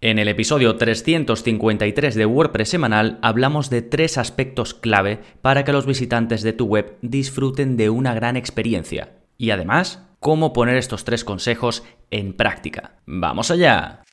En 0.00 0.20
el 0.20 0.28
episodio 0.28 0.76
353 0.76 2.14
de 2.14 2.24
WordPress 2.24 2.68
semanal 2.68 3.18
hablamos 3.20 3.68
de 3.68 3.82
tres 3.82 4.16
aspectos 4.16 4.72
clave 4.72 5.18
para 5.42 5.64
que 5.64 5.72
los 5.72 5.86
visitantes 5.86 6.42
de 6.42 6.52
tu 6.52 6.66
web 6.66 6.98
disfruten 7.02 7.76
de 7.76 7.90
una 7.90 8.14
gran 8.14 8.36
experiencia. 8.36 9.16
Y 9.38 9.50
además, 9.50 10.06
cómo 10.20 10.52
poner 10.52 10.76
estos 10.76 11.02
tres 11.02 11.24
consejos 11.24 11.82
en 12.12 12.32
práctica. 12.32 13.00
¡Vamos 13.06 13.50
allá! 13.50 14.04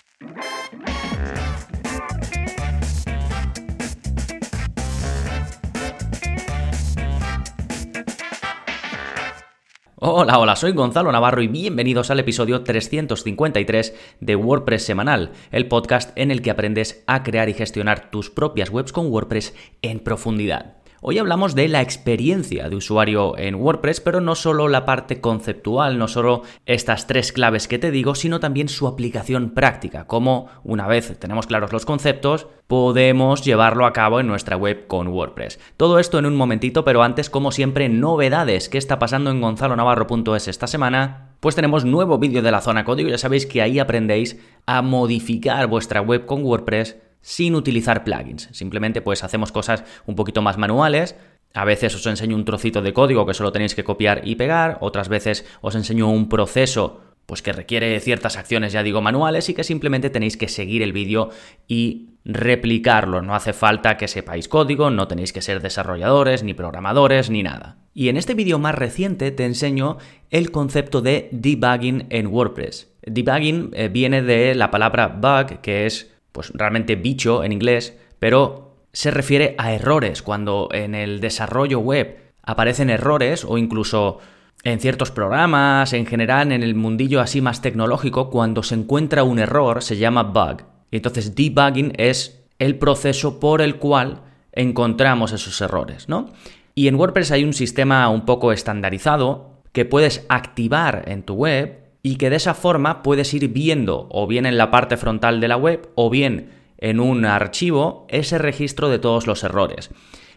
Hola, 10.07 10.37
hola, 10.37 10.55
soy 10.55 10.73
Gonzalo 10.73 11.11
Navarro 11.11 11.41
y 11.41 11.47
bienvenidos 11.47 12.11
al 12.11 12.19
episodio 12.19 12.61
353 12.61 13.95
de 14.19 14.35
WordPress 14.35 14.83
Semanal, 14.85 15.31
el 15.49 15.67
podcast 15.67 16.15
en 16.15 16.29
el 16.29 16.43
que 16.43 16.51
aprendes 16.51 17.03
a 17.07 17.23
crear 17.23 17.49
y 17.49 17.55
gestionar 17.55 18.11
tus 18.11 18.29
propias 18.29 18.69
webs 18.69 18.93
con 18.93 19.07
WordPress 19.07 19.55
en 19.81 19.97
profundidad. 19.97 20.75
Hoy 21.07 21.19
hablamos 21.19 21.53
de 21.53 21.67
la 21.67 21.83
experiencia 21.83 22.67
de 22.67 22.75
usuario 22.75 23.37
en 23.37 23.53
WordPress, 23.53 24.01
pero 24.01 24.21
no 24.21 24.33
solo 24.33 24.67
la 24.67 24.85
parte 24.85 25.21
conceptual, 25.21 25.99
no 25.99 26.07
solo 26.07 26.41
estas 26.65 27.05
tres 27.05 27.31
claves 27.31 27.67
que 27.67 27.77
te 27.77 27.91
digo, 27.91 28.15
sino 28.15 28.39
también 28.39 28.69
su 28.69 28.87
aplicación 28.87 29.51
práctica, 29.51 30.07
cómo 30.07 30.47
una 30.63 30.87
vez 30.87 31.15
tenemos 31.19 31.45
claros 31.45 31.71
los 31.71 31.85
conceptos, 31.85 32.47
podemos 32.65 33.43
llevarlo 33.43 33.85
a 33.85 33.93
cabo 33.93 34.19
en 34.19 34.25
nuestra 34.25 34.57
web 34.57 34.87
con 34.87 35.09
WordPress. 35.09 35.59
Todo 35.77 35.99
esto 35.99 36.17
en 36.17 36.25
un 36.25 36.35
momentito, 36.35 36.83
pero 36.83 37.03
antes, 37.03 37.29
como 37.29 37.51
siempre, 37.51 37.87
novedades. 37.87 38.67
¿Qué 38.67 38.79
está 38.79 38.97
pasando 38.97 39.29
en 39.29 39.41
gonzalonavarro.es 39.41 40.47
esta 40.47 40.65
semana? 40.65 41.35
Pues 41.39 41.53
tenemos 41.53 41.85
nuevo 41.85 42.17
vídeo 42.17 42.41
de 42.41 42.49
la 42.49 42.61
zona 42.61 42.83
código, 42.83 43.09
ya 43.09 43.19
sabéis 43.19 43.45
que 43.45 43.61
ahí 43.61 43.77
aprendéis 43.77 44.43
a 44.65 44.81
modificar 44.81 45.67
vuestra 45.67 46.01
web 46.01 46.25
con 46.25 46.43
WordPress 46.43 46.97
sin 47.25 47.55
utilizar 47.55 48.03
plugins. 48.03 48.49
Simplemente 48.51 49.01
pues 49.01 49.23
hacemos 49.23 49.51
cosas 49.51 49.83
un 50.05 50.15
poquito 50.15 50.43
más 50.43 50.59
manuales. 50.59 51.15
A 51.55 51.65
veces 51.65 51.95
os 51.95 52.05
enseño 52.05 52.35
un 52.35 52.45
trocito 52.45 52.83
de 52.83 52.93
código 52.93 53.25
que 53.25 53.33
solo 53.33 53.51
tenéis 53.51 53.73
que 53.73 53.83
copiar 53.83 54.21
y 54.25 54.35
pegar, 54.35 54.77
otras 54.81 55.09
veces 55.09 55.43
os 55.61 55.73
enseño 55.73 56.07
un 56.07 56.29
proceso 56.29 57.01
pues 57.25 57.41
que 57.41 57.51
requiere 57.51 57.99
ciertas 57.99 58.37
acciones, 58.37 58.73
ya 58.73 58.83
digo, 58.83 59.01
manuales 59.01 59.49
y 59.49 59.55
que 59.55 59.63
simplemente 59.63 60.11
tenéis 60.11 60.37
que 60.37 60.47
seguir 60.47 60.83
el 60.83 60.93
vídeo 60.93 61.31
y 61.67 62.09
replicarlo. 62.25 63.23
No 63.23 63.33
hace 63.33 63.53
falta 63.53 63.97
que 63.97 64.07
sepáis 64.07 64.47
código, 64.47 64.91
no 64.91 65.07
tenéis 65.07 65.33
que 65.33 65.41
ser 65.41 65.63
desarrolladores, 65.63 66.43
ni 66.43 66.53
programadores, 66.53 67.31
ni 67.31 67.41
nada. 67.41 67.79
Y 67.95 68.09
en 68.09 68.17
este 68.17 68.35
vídeo 68.35 68.59
más 68.59 68.75
reciente 68.75 69.31
te 69.31 69.45
enseño 69.45 69.97
el 70.29 70.51
concepto 70.51 71.01
de 71.01 71.29
debugging 71.31 72.05
en 72.11 72.27
WordPress. 72.27 72.93
Debugging 73.01 73.71
eh, 73.73 73.87
viene 73.87 74.21
de 74.21 74.53
la 74.53 74.69
palabra 74.69 75.07
bug, 75.07 75.61
que 75.61 75.87
es 75.87 76.14
pues 76.35 76.51
realmente 76.53 76.97
bicho 76.97 77.45
en 77.45 77.53
inglés, 77.53 77.97
pero 78.19 78.75
se 78.91 79.09
refiere 79.09 79.55
a 79.57 79.71
errores, 79.71 80.21
cuando 80.21 80.67
en 80.73 80.93
el 80.93 81.21
desarrollo 81.21 81.79
web 81.79 82.33
aparecen 82.43 82.89
errores 82.89 83.45
o 83.47 83.57
incluso 83.57 84.19
en 84.65 84.81
ciertos 84.81 85.11
programas, 85.11 85.93
en 85.93 86.05
general 86.05 86.51
en 86.51 86.61
el 86.61 86.75
mundillo 86.75 87.21
así 87.21 87.39
más 87.39 87.61
tecnológico, 87.61 88.29
cuando 88.29 88.63
se 88.63 88.75
encuentra 88.75 89.23
un 89.23 89.39
error 89.39 89.81
se 89.81 89.95
llama 89.95 90.23
bug. 90.23 90.63
Y 90.91 90.97
entonces 90.97 91.35
debugging 91.35 91.93
es 91.97 92.43
el 92.59 92.77
proceso 92.77 93.39
por 93.39 93.61
el 93.61 93.77
cual 93.77 94.21
encontramos 94.51 95.31
esos 95.31 95.61
errores, 95.61 96.09
¿no? 96.09 96.33
Y 96.73 96.89
en 96.89 96.95
WordPress 96.95 97.31
hay 97.31 97.45
un 97.45 97.53
sistema 97.53 98.09
un 98.09 98.25
poco 98.25 98.51
estandarizado 98.51 99.61
que 99.71 99.85
puedes 99.85 100.25
activar 100.27 101.05
en 101.07 101.23
tu 101.23 101.35
web 101.35 101.84
y 102.05 102.17
que 102.17 102.29
de 102.29 102.35
esa 102.35 102.53
forma 102.53 103.01
puedes 103.01 103.33
ir 103.33 103.47
viendo 103.47 104.07
o 104.11 104.27
bien 104.27 104.45
en 104.45 104.59
la 104.59 104.69
parte 104.69 104.95
frontal 104.95 105.41
de 105.41 105.47
la 105.47 105.57
web 105.57 105.89
o 105.95 106.11
bien 106.11 106.51
en 106.77 106.99
un 106.99 107.25
archivo 107.25 108.05
ese 108.09 108.37
registro 108.37 108.89
de 108.89 108.99
todos 108.99 109.25
los 109.25 109.43
errores. 109.43 109.89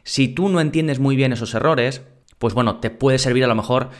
Si 0.02 0.28
tú 0.28 0.48
no 0.48 0.62
entiendes 0.62 0.98
muy 0.98 1.14
bien 1.14 1.34
esos 1.34 1.52
errores, 1.52 2.00
pues 2.38 2.54
bueno, 2.54 2.80
te 2.80 2.88
puede 2.88 3.18
servir 3.18 3.44
a 3.44 3.48
lo 3.48 3.54
mejor 3.54 3.90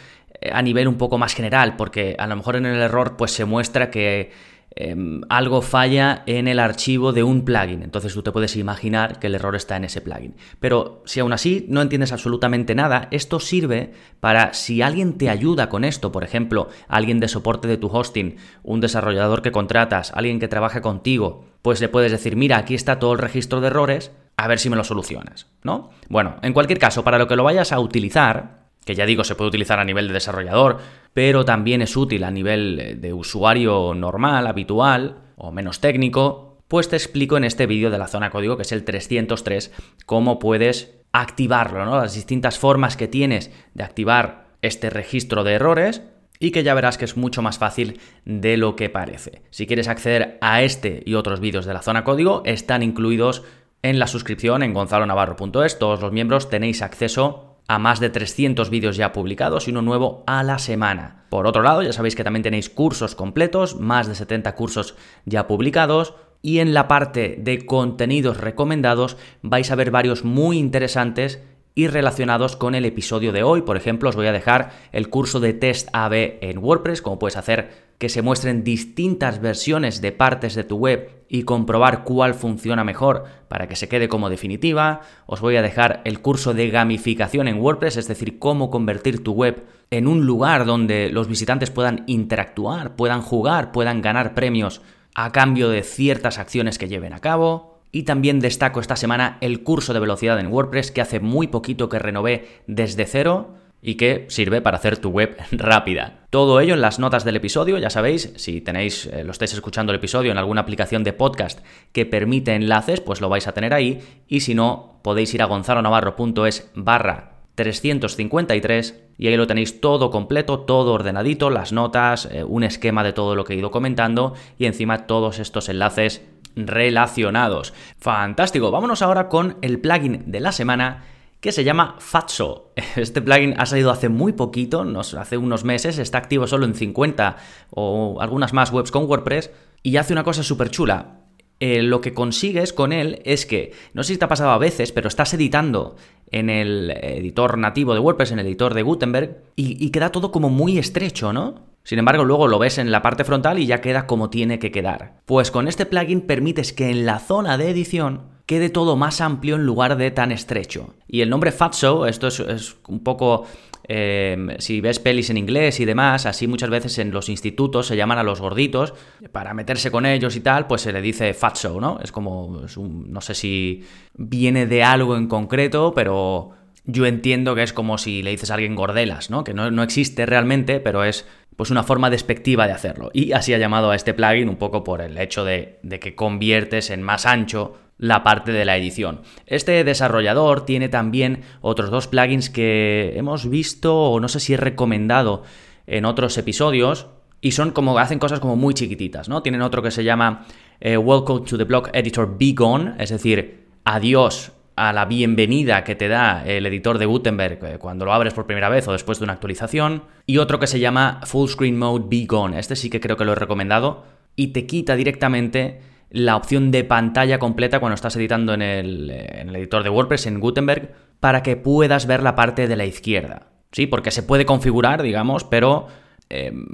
eh, 0.40 0.48
a 0.50 0.62
nivel 0.62 0.88
un 0.88 0.96
poco 0.96 1.18
más 1.18 1.34
general, 1.34 1.76
porque 1.76 2.16
a 2.18 2.26
lo 2.26 2.36
mejor 2.36 2.56
en 2.56 2.64
el 2.64 2.80
error 2.80 3.18
pues 3.18 3.32
se 3.32 3.44
muestra 3.44 3.90
que 3.90 4.30
Em, 4.76 5.22
algo 5.28 5.60
falla 5.60 6.22
en 6.26 6.46
el 6.46 6.60
archivo 6.60 7.12
de 7.12 7.22
un 7.22 7.44
plugin. 7.44 7.82
Entonces 7.82 8.14
tú 8.14 8.22
te 8.22 8.30
puedes 8.30 8.54
imaginar 8.54 9.18
que 9.18 9.26
el 9.26 9.34
error 9.34 9.56
está 9.56 9.76
en 9.76 9.84
ese 9.84 10.00
plugin. 10.00 10.36
Pero 10.60 11.02
si 11.04 11.20
aún 11.20 11.32
así 11.32 11.66
no 11.68 11.82
entiendes 11.82 12.12
absolutamente 12.12 12.74
nada, 12.74 13.08
esto 13.10 13.40
sirve 13.40 13.92
para 14.20 14.54
si 14.54 14.82
alguien 14.82 15.18
te 15.18 15.30
ayuda 15.30 15.68
con 15.68 15.84
esto, 15.84 16.12
por 16.12 16.22
ejemplo, 16.22 16.68
alguien 16.86 17.18
de 17.18 17.28
soporte 17.28 17.66
de 17.66 17.78
tu 17.78 17.88
hosting, 17.88 18.36
un 18.62 18.80
desarrollador 18.80 19.42
que 19.42 19.52
contratas, 19.52 20.12
alguien 20.14 20.38
que 20.38 20.48
trabaja 20.48 20.80
contigo, 20.80 21.46
pues 21.62 21.80
le 21.80 21.88
puedes 21.88 22.12
decir, 22.12 22.36
mira, 22.36 22.58
aquí 22.58 22.74
está 22.74 22.98
todo 22.98 23.14
el 23.14 23.18
registro 23.18 23.60
de 23.60 23.68
errores, 23.68 24.12
a 24.36 24.46
ver 24.46 24.60
si 24.60 24.70
me 24.70 24.76
lo 24.76 24.84
solucionas, 24.84 25.48
¿no? 25.64 25.90
Bueno, 26.08 26.36
en 26.42 26.52
cualquier 26.52 26.78
caso, 26.78 27.02
para 27.02 27.18
lo 27.18 27.26
que 27.26 27.34
lo 27.34 27.42
vayas 27.42 27.72
a 27.72 27.80
utilizar, 27.80 28.57
que 28.88 28.94
ya 28.94 29.04
digo, 29.04 29.22
se 29.22 29.34
puede 29.34 29.48
utilizar 29.48 29.78
a 29.80 29.84
nivel 29.84 30.08
de 30.08 30.14
desarrollador, 30.14 30.78
pero 31.12 31.44
también 31.44 31.82
es 31.82 31.94
útil 31.94 32.24
a 32.24 32.30
nivel 32.30 32.96
de 33.02 33.12
usuario 33.12 33.92
normal, 33.92 34.46
habitual 34.46 35.18
o 35.36 35.52
menos 35.52 35.80
técnico, 35.80 36.62
pues 36.68 36.88
te 36.88 36.96
explico 36.96 37.36
en 37.36 37.44
este 37.44 37.66
vídeo 37.66 37.90
de 37.90 37.98
la 37.98 38.08
zona 38.08 38.30
código, 38.30 38.56
que 38.56 38.62
es 38.62 38.72
el 38.72 38.84
303, 38.84 39.74
cómo 40.06 40.38
puedes 40.38 41.02
activarlo, 41.12 41.84
¿no? 41.84 41.98
Las 41.98 42.14
distintas 42.14 42.58
formas 42.58 42.96
que 42.96 43.08
tienes 43.08 43.50
de 43.74 43.84
activar 43.84 44.46
este 44.62 44.88
registro 44.88 45.44
de 45.44 45.52
errores 45.52 46.00
y 46.38 46.50
que 46.50 46.62
ya 46.62 46.72
verás 46.72 46.96
que 46.96 47.04
es 47.04 47.18
mucho 47.18 47.42
más 47.42 47.58
fácil 47.58 48.00
de 48.24 48.56
lo 48.56 48.74
que 48.74 48.88
parece. 48.88 49.42
Si 49.50 49.66
quieres 49.66 49.88
acceder 49.88 50.38
a 50.40 50.62
este 50.62 51.02
y 51.04 51.12
otros 51.12 51.40
vídeos 51.40 51.66
de 51.66 51.74
la 51.74 51.82
zona 51.82 52.04
código, 52.04 52.40
están 52.46 52.82
incluidos 52.82 53.42
en 53.82 53.98
la 53.98 54.06
suscripción 54.06 54.62
en 54.62 54.72
gonzalonavarro.es. 54.72 55.78
Todos 55.78 56.00
los 56.00 56.10
miembros 56.10 56.48
tenéis 56.48 56.80
acceso 56.80 57.47
a 57.68 57.78
más 57.78 58.00
de 58.00 58.10
300 58.10 58.70
vídeos 58.70 58.96
ya 58.96 59.12
publicados 59.12 59.68
y 59.68 59.70
uno 59.70 59.82
nuevo 59.82 60.24
a 60.26 60.42
la 60.42 60.58
semana. 60.58 61.26
Por 61.28 61.46
otro 61.46 61.62
lado, 61.62 61.82
ya 61.82 61.92
sabéis 61.92 62.16
que 62.16 62.24
también 62.24 62.42
tenéis 62.42 62.70
cursos 62.70 63.14
completos, 63.14 63.78
más 63.78 64.08
de 64.08 64.14
70 64.14 64.54
cursos 64.54 64.96
ya 65.26 65.46
publicados, 65.46 66.14
y 66.40 66.60
en 66.60 66.72
la 66.72 66.88
parte 66.88 67.36
de 67.38 67.66
contenidos 67.66 68.38
recomendados 68.38 69.18
vais 69.42 69.70
a 69.70 69.74
ver 69.74 69.90
varios 69.90 70.24
muy 70.24 70.58
interesantes 70.58 71.42
y 71.74 71.88
relacionados 71.88 72.56
con 72.56 72.74
el 72.74 72.86
episodio 72.86 73.32
de 73.32 73.42
hoy. 73.42 73.62
Por 73.62 73.76
ejemplo, 73.76 74.08
os 74.08 74.16
voy 74.16 74.26
a 74.26 74.32
dejar 74.32 74.72
el 74.92 75.10
curso 75.10 75.38
de 75.38 75.52
test 75.52 75.88
AB 75.92 76.38
en 76.40 76.58
WordPress, 76.58 77.02
como 77.02 77.18
puedes 77.18 77.36
hacer 77.36 77.87
que 77.98 78.08
se 78.08 78.22
muestren 78.22 78.62
distintas 78.62 79.40
versiones 79.40 80.00
de 80.00 80.12
partes 80.12 80.54
de 80.54 80.64
tu 80.64 80.76
web 80.76 81.10
y 81.28 81.42
comprobar 81.42 82.04
cuál 82.04 82.34
funciona 82.34 82.84
mejor 82.84 83.24
para 83.48 83.66
que 83.66 83.76
se 83.76 83.88
quede 83.88 84.08
como 84.08 84.30
definitiva. 84.30 85.00
Os 85.26 85.40
voy 85.40 85.56
a 85.56 85.62
dejar 85.62 86.00
el 86.04 86.20
curso 86.20 86.54
de 86.54 86.70
gamificación 86.70 87.48
en 87.48 87.60
WordPress, 87.60 87.96
es 87.96 88.08
decir, 88.08 88.38
cómo 88.38 88.70
convertir 88.70 89.22
tu 89.22 89.32
web 89.32 89.66
en 89.90 90.06
un 90.06 90.26
lugar 90.26 90.64
donde 90.64 91.10
los 91.10 91.28
visitantes 91.28 91.70
puedan 91.70 92.04
interactuar, 92.06 92.94
puedan 92.94 93.20
jugar, 93.20 93.72
puedan 93.72 94.00
ganar 94.00 94.32
premios 94.32 94.80
a 95.14 95.32
cambio 95.32 95.68
de 95.68 95.82
ciertas 95.82 96.38
acciones 96.38 96.78
que 96.78 96.88
lleven 96.88 97.12
a 97.12 97.20
cabo. 97.20 97.80
Y 97.90 98.04
también 98.04 98.38
destaco 98.38 98.80
esta 98.80 98.96
semana 98.96 99.38
el 99.40 99.62
curso 99.62 99.92
de 99.92 100.00
velocidad 100.00 100.38
en 100.38 100.52
WordPress 100.52 100.92
que 100.92 101.00
hace 101.00 101.20
muy 101.20 101.48
poquito 101.48 101.88
que 101.88 101.98
renové 101.98 102.46
desde 102.66 103.06
cero 103.06 103.57
y 103.82 103.94
que 103.94 104.26
sirve 104.28 104.60
para 104.60 104.76
hacer 104.76 104.98
tu 104.98 105.10
web 105.10 105.36
rápida. 105.52 106.26
Todo 106.30 106.60
ello 106.60 106.74
en 106.74 106.80
las 106.80 106.98
notas 106.98 107.24
del 107.24 107.36
episodio, 107.36 107.78
ya 107.78 107.90
sabéis, 107.90 108.32
si 108.36 108.60
tenéis, 108.60 109.06
eh, 109.06 109.24
lo 109.24 109.32
estáis 109.32 109.54
escuchando 109.54 109.92
el 109.92 109.98
episodio 109.98 110.32
en 110.32 110.38
alguna 110.38 110.62
aplicación 110.62 111.04
de 111.04 111.12
podcast 111.12 111.60
que 111.92 112.06
permite 112.06 112.54
enlaces, 112.54 113.00
pues 113.00 113.20
lo 113.20 113.28
vais 113.28 113.46
a 113.46 113.52
tener 113.52 113.72
ahí, 113.72 114.00
y 114.26 114.40
si 114.40 114.54
no, 114.54 115.00
podéis 115.02 115.32
ir 115.34 115.42
a 115.42 115.46
gonzalonavarro.es 115.46 116.70
barra 116.74 117.38
353 117.58 119.00
y 119.18 119.26
ahí 119.26 119.36
lo 119.36 119.48
tenéis 119.48 119.80
todo 119.80 120.10
completo, 120.10 120.60
todo 120.60 120.92
ordenadito, 120.92 121.50
las 121.50 121.72
notas, 121.72 122.28
eh, 122.30 122.44
un 122.44 122.62
esquema 122.62 123.02
de 123.02 123.12
todo 123.12 123.34
lo 123.34 123.42
que 123.42 123.54
he 123.54 123.56
ido 123.56 123.72
comentando 123.72 124.34
y 124.58 124.66
encima 124.66 125.06
todos 125.08 125.40
estos 125.40 125.68
enlaces 125.68 126.22
relacionados. 126.54 127.74
Fantástico, 127.98 128.70
vámonos 128.70 129.02
ahora 129.02 129.28
con 129.28 129.56
el 129.60 129.80
plugin 129.80 130.30
de 130.30 130.40
la 130.40 130.52
semana 130.52 131.04
que 131.40 131.52
se 131.52 131.64
llama 131.64 131.96
Fatso. 131.98 132.72
Este 132.96 133.22
plugin 133.22 133.54
ha 133.58 133.66
salido 133.66 133.90
hace 133.90 134.08
muy 134.08 134.32
poquito, 134.32 134.84
hace 135.18 135.36
unos 135.36 135.64
meses, 135.64 135.98
está 135.98 136.18
activo 136.18 136.46
solo 136.46 136.66
en 136.66 136.74
50 136.74 137.36
o 137.70 138.20
algunas 138.20 138.52
más 138.52 138.72
webs 138.72 138.90
con 138.90 139.04
WordPress 139.04 139.50
y 139.82 139.96
hace 139.96 140.12
una 140.12 140.24
cosa 140.24 140.42
súper 140.42 140.70
chula. 140.70 141.14
Eh, 141.60 141.82
lo 141.82 142.00
que 142.00 142.14
consigues 142.14 142.72
con 142.72 142.92
él 142.92 143.20
es 143.24 143.44
que, 143.44 143.72
no 143.92 144.04
sé 144.04 144.12
si 144.12 144.18
te 144.18 144.24
ha 144.24 144.28
pasado 144.28 144.50
a 144.50 144.58
veces, 144.58 144.92
pero 144.92 145.08
estás 145.08 145.34
editando 145.34 145.96
en 146.30 146.50
el 146.50 146.90
editor 146.90 147.58
nativo 147.58 147.94
de 147.94 148.00
WordPress, 148.00 148.30
en 148.30 148.38
el 148.38 148.46
editor 148.46 148.74
de 148.74 148.82
Gutenberg, 148.82 149.42
y, 149.56 149.84
y 149.84 149.90
queda 149.90 150.12
todo 150.12 150.30
como 150.30 150.50
muy 150.50 150.78
estrecho, 150.78 151.32
¿no? 151.32 151.66
Sin 151.82 151.98
embargo, 151.98 152.24
luego 152.24 152.46
lo 152.46 152.60
ves 152.60 152.78
en 152.78 152.92
la 152.92 153.02
parte 153.02 153.24
frontal 153.24 153.58
y 153.58 153.66
ya 153.66 153.80
queda 153.80 154.06
como 154.06 154.30
tiene 154.30 154.58
que 154.58 154.70
quedar. 154.70 155.20
Pues 155.24 155.50
con 155.50 155.66
este 155.66 155.86
plugin 155.86 156.20
permites 156.20 156.72
que 156.72 156.90
en 156.90 157.06
la 157.06 157.18
zona 157.18 157.58
de 157.58 157.70
edición 157.70 158.37
quede 158.48 158.70
todo 158.70 158.96
más 158.96 159.20
amplio 159.20 159.56
en 159.56 159.66
lugar 159.66 159.98
de 159.98 160.10
tan 160.10 160.32
estrecho. 160.32 160.94
Y 161.06 161.20
el 161.20 161.28
nombre 161.28 161.52
Fatso, 161.52 162.06
esto 162.06 162.28
es, 162.28 162.76
un 162.88 163.04
poco 163.04 163.44
em, 163.84 164.56
si 164.58 164.80
ves 164.80 164.98
pelis 165.00 165.28
en 165.28 165.36
inglés 165.36 165.80
y 165.80 165.84
demás, 165.84 166.24
así 166.24 166.46
muchas 166.46 166.70
veces 166.70 166.96
en 166.98 167.10
los 167.10 167.28
institutos 167.28 167.86
se 167.86 167.96
llaman 167.96 168.16
a 168.16 168.22
los 168.22 168.40
gorditos, 168.40 168.94
para 169.32 169.52
meterse 169.52 169.90
con 169.90 170.06
ellos 170.06 170.34
y 170.34 170.40
tal, 170.40 170.66
pues 170.66 170.80
se 170.80 170.94
le 170.94 171.02
dice 171.02 171.34
fatso, 171.34 171.78
¿no? 171.78 172.00
Es 172.02 172.10
como, 172.10 172.62
no 172.78 173.20
sé 173.20 173.34
si 173.34 173.84
viene 174.14 174.66
de 174.66 174.82
algo 174.82 175.18
en 175.18 175.26
concreto, 175.26 175.92
pero 175.94 176.52
yo 176.86 177.04
entiendo 177.04 177.54
que 177.54 177.64
es 177.64 177.74
como 177.74 177.98
si 177.98 178.22
le 178.22 178.30
dices 178.30 178.50
a 178.50 178.54
alguien 178.54 178.76
gordelas, 178.76 179.28
¿no? 179.28 179.44
Que 179.44 179.52
no, 179.52 179.70
no 179.70 179.82
existe 179.82 180.24
realmente, 180.24 180.80
pero 180.80 181.04
es 181.04 181.26
pues 181.58 181.70
una 181.72 181.82
forma 181.82 182.08
despectiva 182.08 182.66
de 182.66 182.72
hacerlo. 182.72 183.10
Y 183.12 183.32
así 183.32 183.52
ha 183.52 183.58
llamado 183.58 183.90
a 183.90 183.96
este 183.96 184.14
plugin 184.14 184.48
un 184.48 184.56
poco 184.56 184.84
por 184.84 185.02
el 185.02 185.18
hecho 185.18 185.44
de, 185.44 185.80
que 186.00 186.14
conviertes 186.14 186.88
en 186.90 187.02
más 187.02 187.26
ancho 187.26 187.74
la 187.98 188.22
parte 188.22 188.52
de 188.52 188.64
la 188.64 188.76
edición. 188.76 189.20
Este 189.46 189.84
desarrollador 189.84 190.64
tiene 190.64 190.88
también 190.88 191.42
otros 191.60 191.90
dos 191.90 192.06
plugins 192.06 192.48
que 192.48 193.12
hemos 193.16 193.50
visto 193.50 193.94
o 193.94 194.20
no 194.20 194.28
sé 194.28 194.40
si 194.40 194.54
he 194.54 194.56
recomendado 194.56 195.42
en 195.86 196.04
otros 196.04 196.38
episodios 196.38 197.08
y 197.40 197.52
son 197.52 197.72
como 197.72 197.98
hacen 197.98 198.18
cosas 198.18 198.40
como 198.40 198.56
muy 198.56 198.74
chiquititas, 198.74 199.28
¿no? 199.28 199.42
Tienen 199.42 199.62
otro 199.62 199.82
que 199.82 199.90
se 199.90 200.04
llama 200.04 200.46
eh, 200.80 200.96
Welcome 200.96 201.46
to 201.46 201.58
the 201.58 201.64
Block 201.64 201.90
Editor 201.92 202.36
Be 202.38 202.52
Gone, 202.52 202.94
es 202.98 203.10
decir, 203.10 203.66
adiós 203.84 204.52
a 204.76 204.92
la 204.92 205.06
bienvenida 205.06 205.82
que 205.82 205.96
te 205.96 206.06
da 206.06 206.44
el 206.46 206.64
editor 206.66 206.98
de 206.98 207.06
Gutenberg 207.06 207.58
eh, 207.64 207.78
cuando 207.78 208.04
lo 208.04 208.12
abres 208.12 208.32
por 208.32 208.46
primera 208.46 208.68
vez 208.68 208.86
o 208.86 208.92
después 208.92 209.18
de 209.18 209.24
una 209.24 209.32
actualización. 209.32 210.04
Y 210.24 210.38
otro 210.38 210.60
que 210.60 210.68
se 210.68 210.78
llama 210.78 211.20
Full 211.24 211.48
Screen 211.48 211.76
Mode 211.76 212.04
Be 212.08 212.26
Gone. 212.26 212.58
Este 212.58 212.76
sí 212.76 212.88
que 212.88 213.00
creo 213.00 213.16
que 213.16 213.24
lo 213.24 213.32
he 213.32 213.36
recomendado. 213.36 214.04
Y 214.36 214.48
te 214.48 214.66
quita 214.66 214.94
directamente 214.94 215.80
la 216.10 216.36
opción 216.36 216.70
de 216.70 216.84
pantalla 216.84 217.38
completa 217.38 217.80
cuando 217.80 217.94
estás 217.94 218.16
editando 218.16 218.54
en 218.54 218.62
el, 218.62 219.10
en 219.10 219.48
el 219.48 219.56
editor 219.56 219.82
de 219.82 219.90
WordPress, 219.90 220.26
en 220.26 220.40
Gutenberg, 220.40 220.92
para 221.20 221.42
que 221.42 221.56
puedas 221.56 222.06
ver 222.06 222.22
la 222.22 222.34
parte 222.34 222.66
de 222.66 222.76
la 222.76 222.86
izquierda. 222.86 223.48
Sí, 223.72 223.86
porque 223.86 224.10
se 224.10 224.22
puede 224.22 224.46
configurar, 224.46 225.02
digamos, 225.02 225.44
pero 225.44 225.88
Em, 226.30 226.66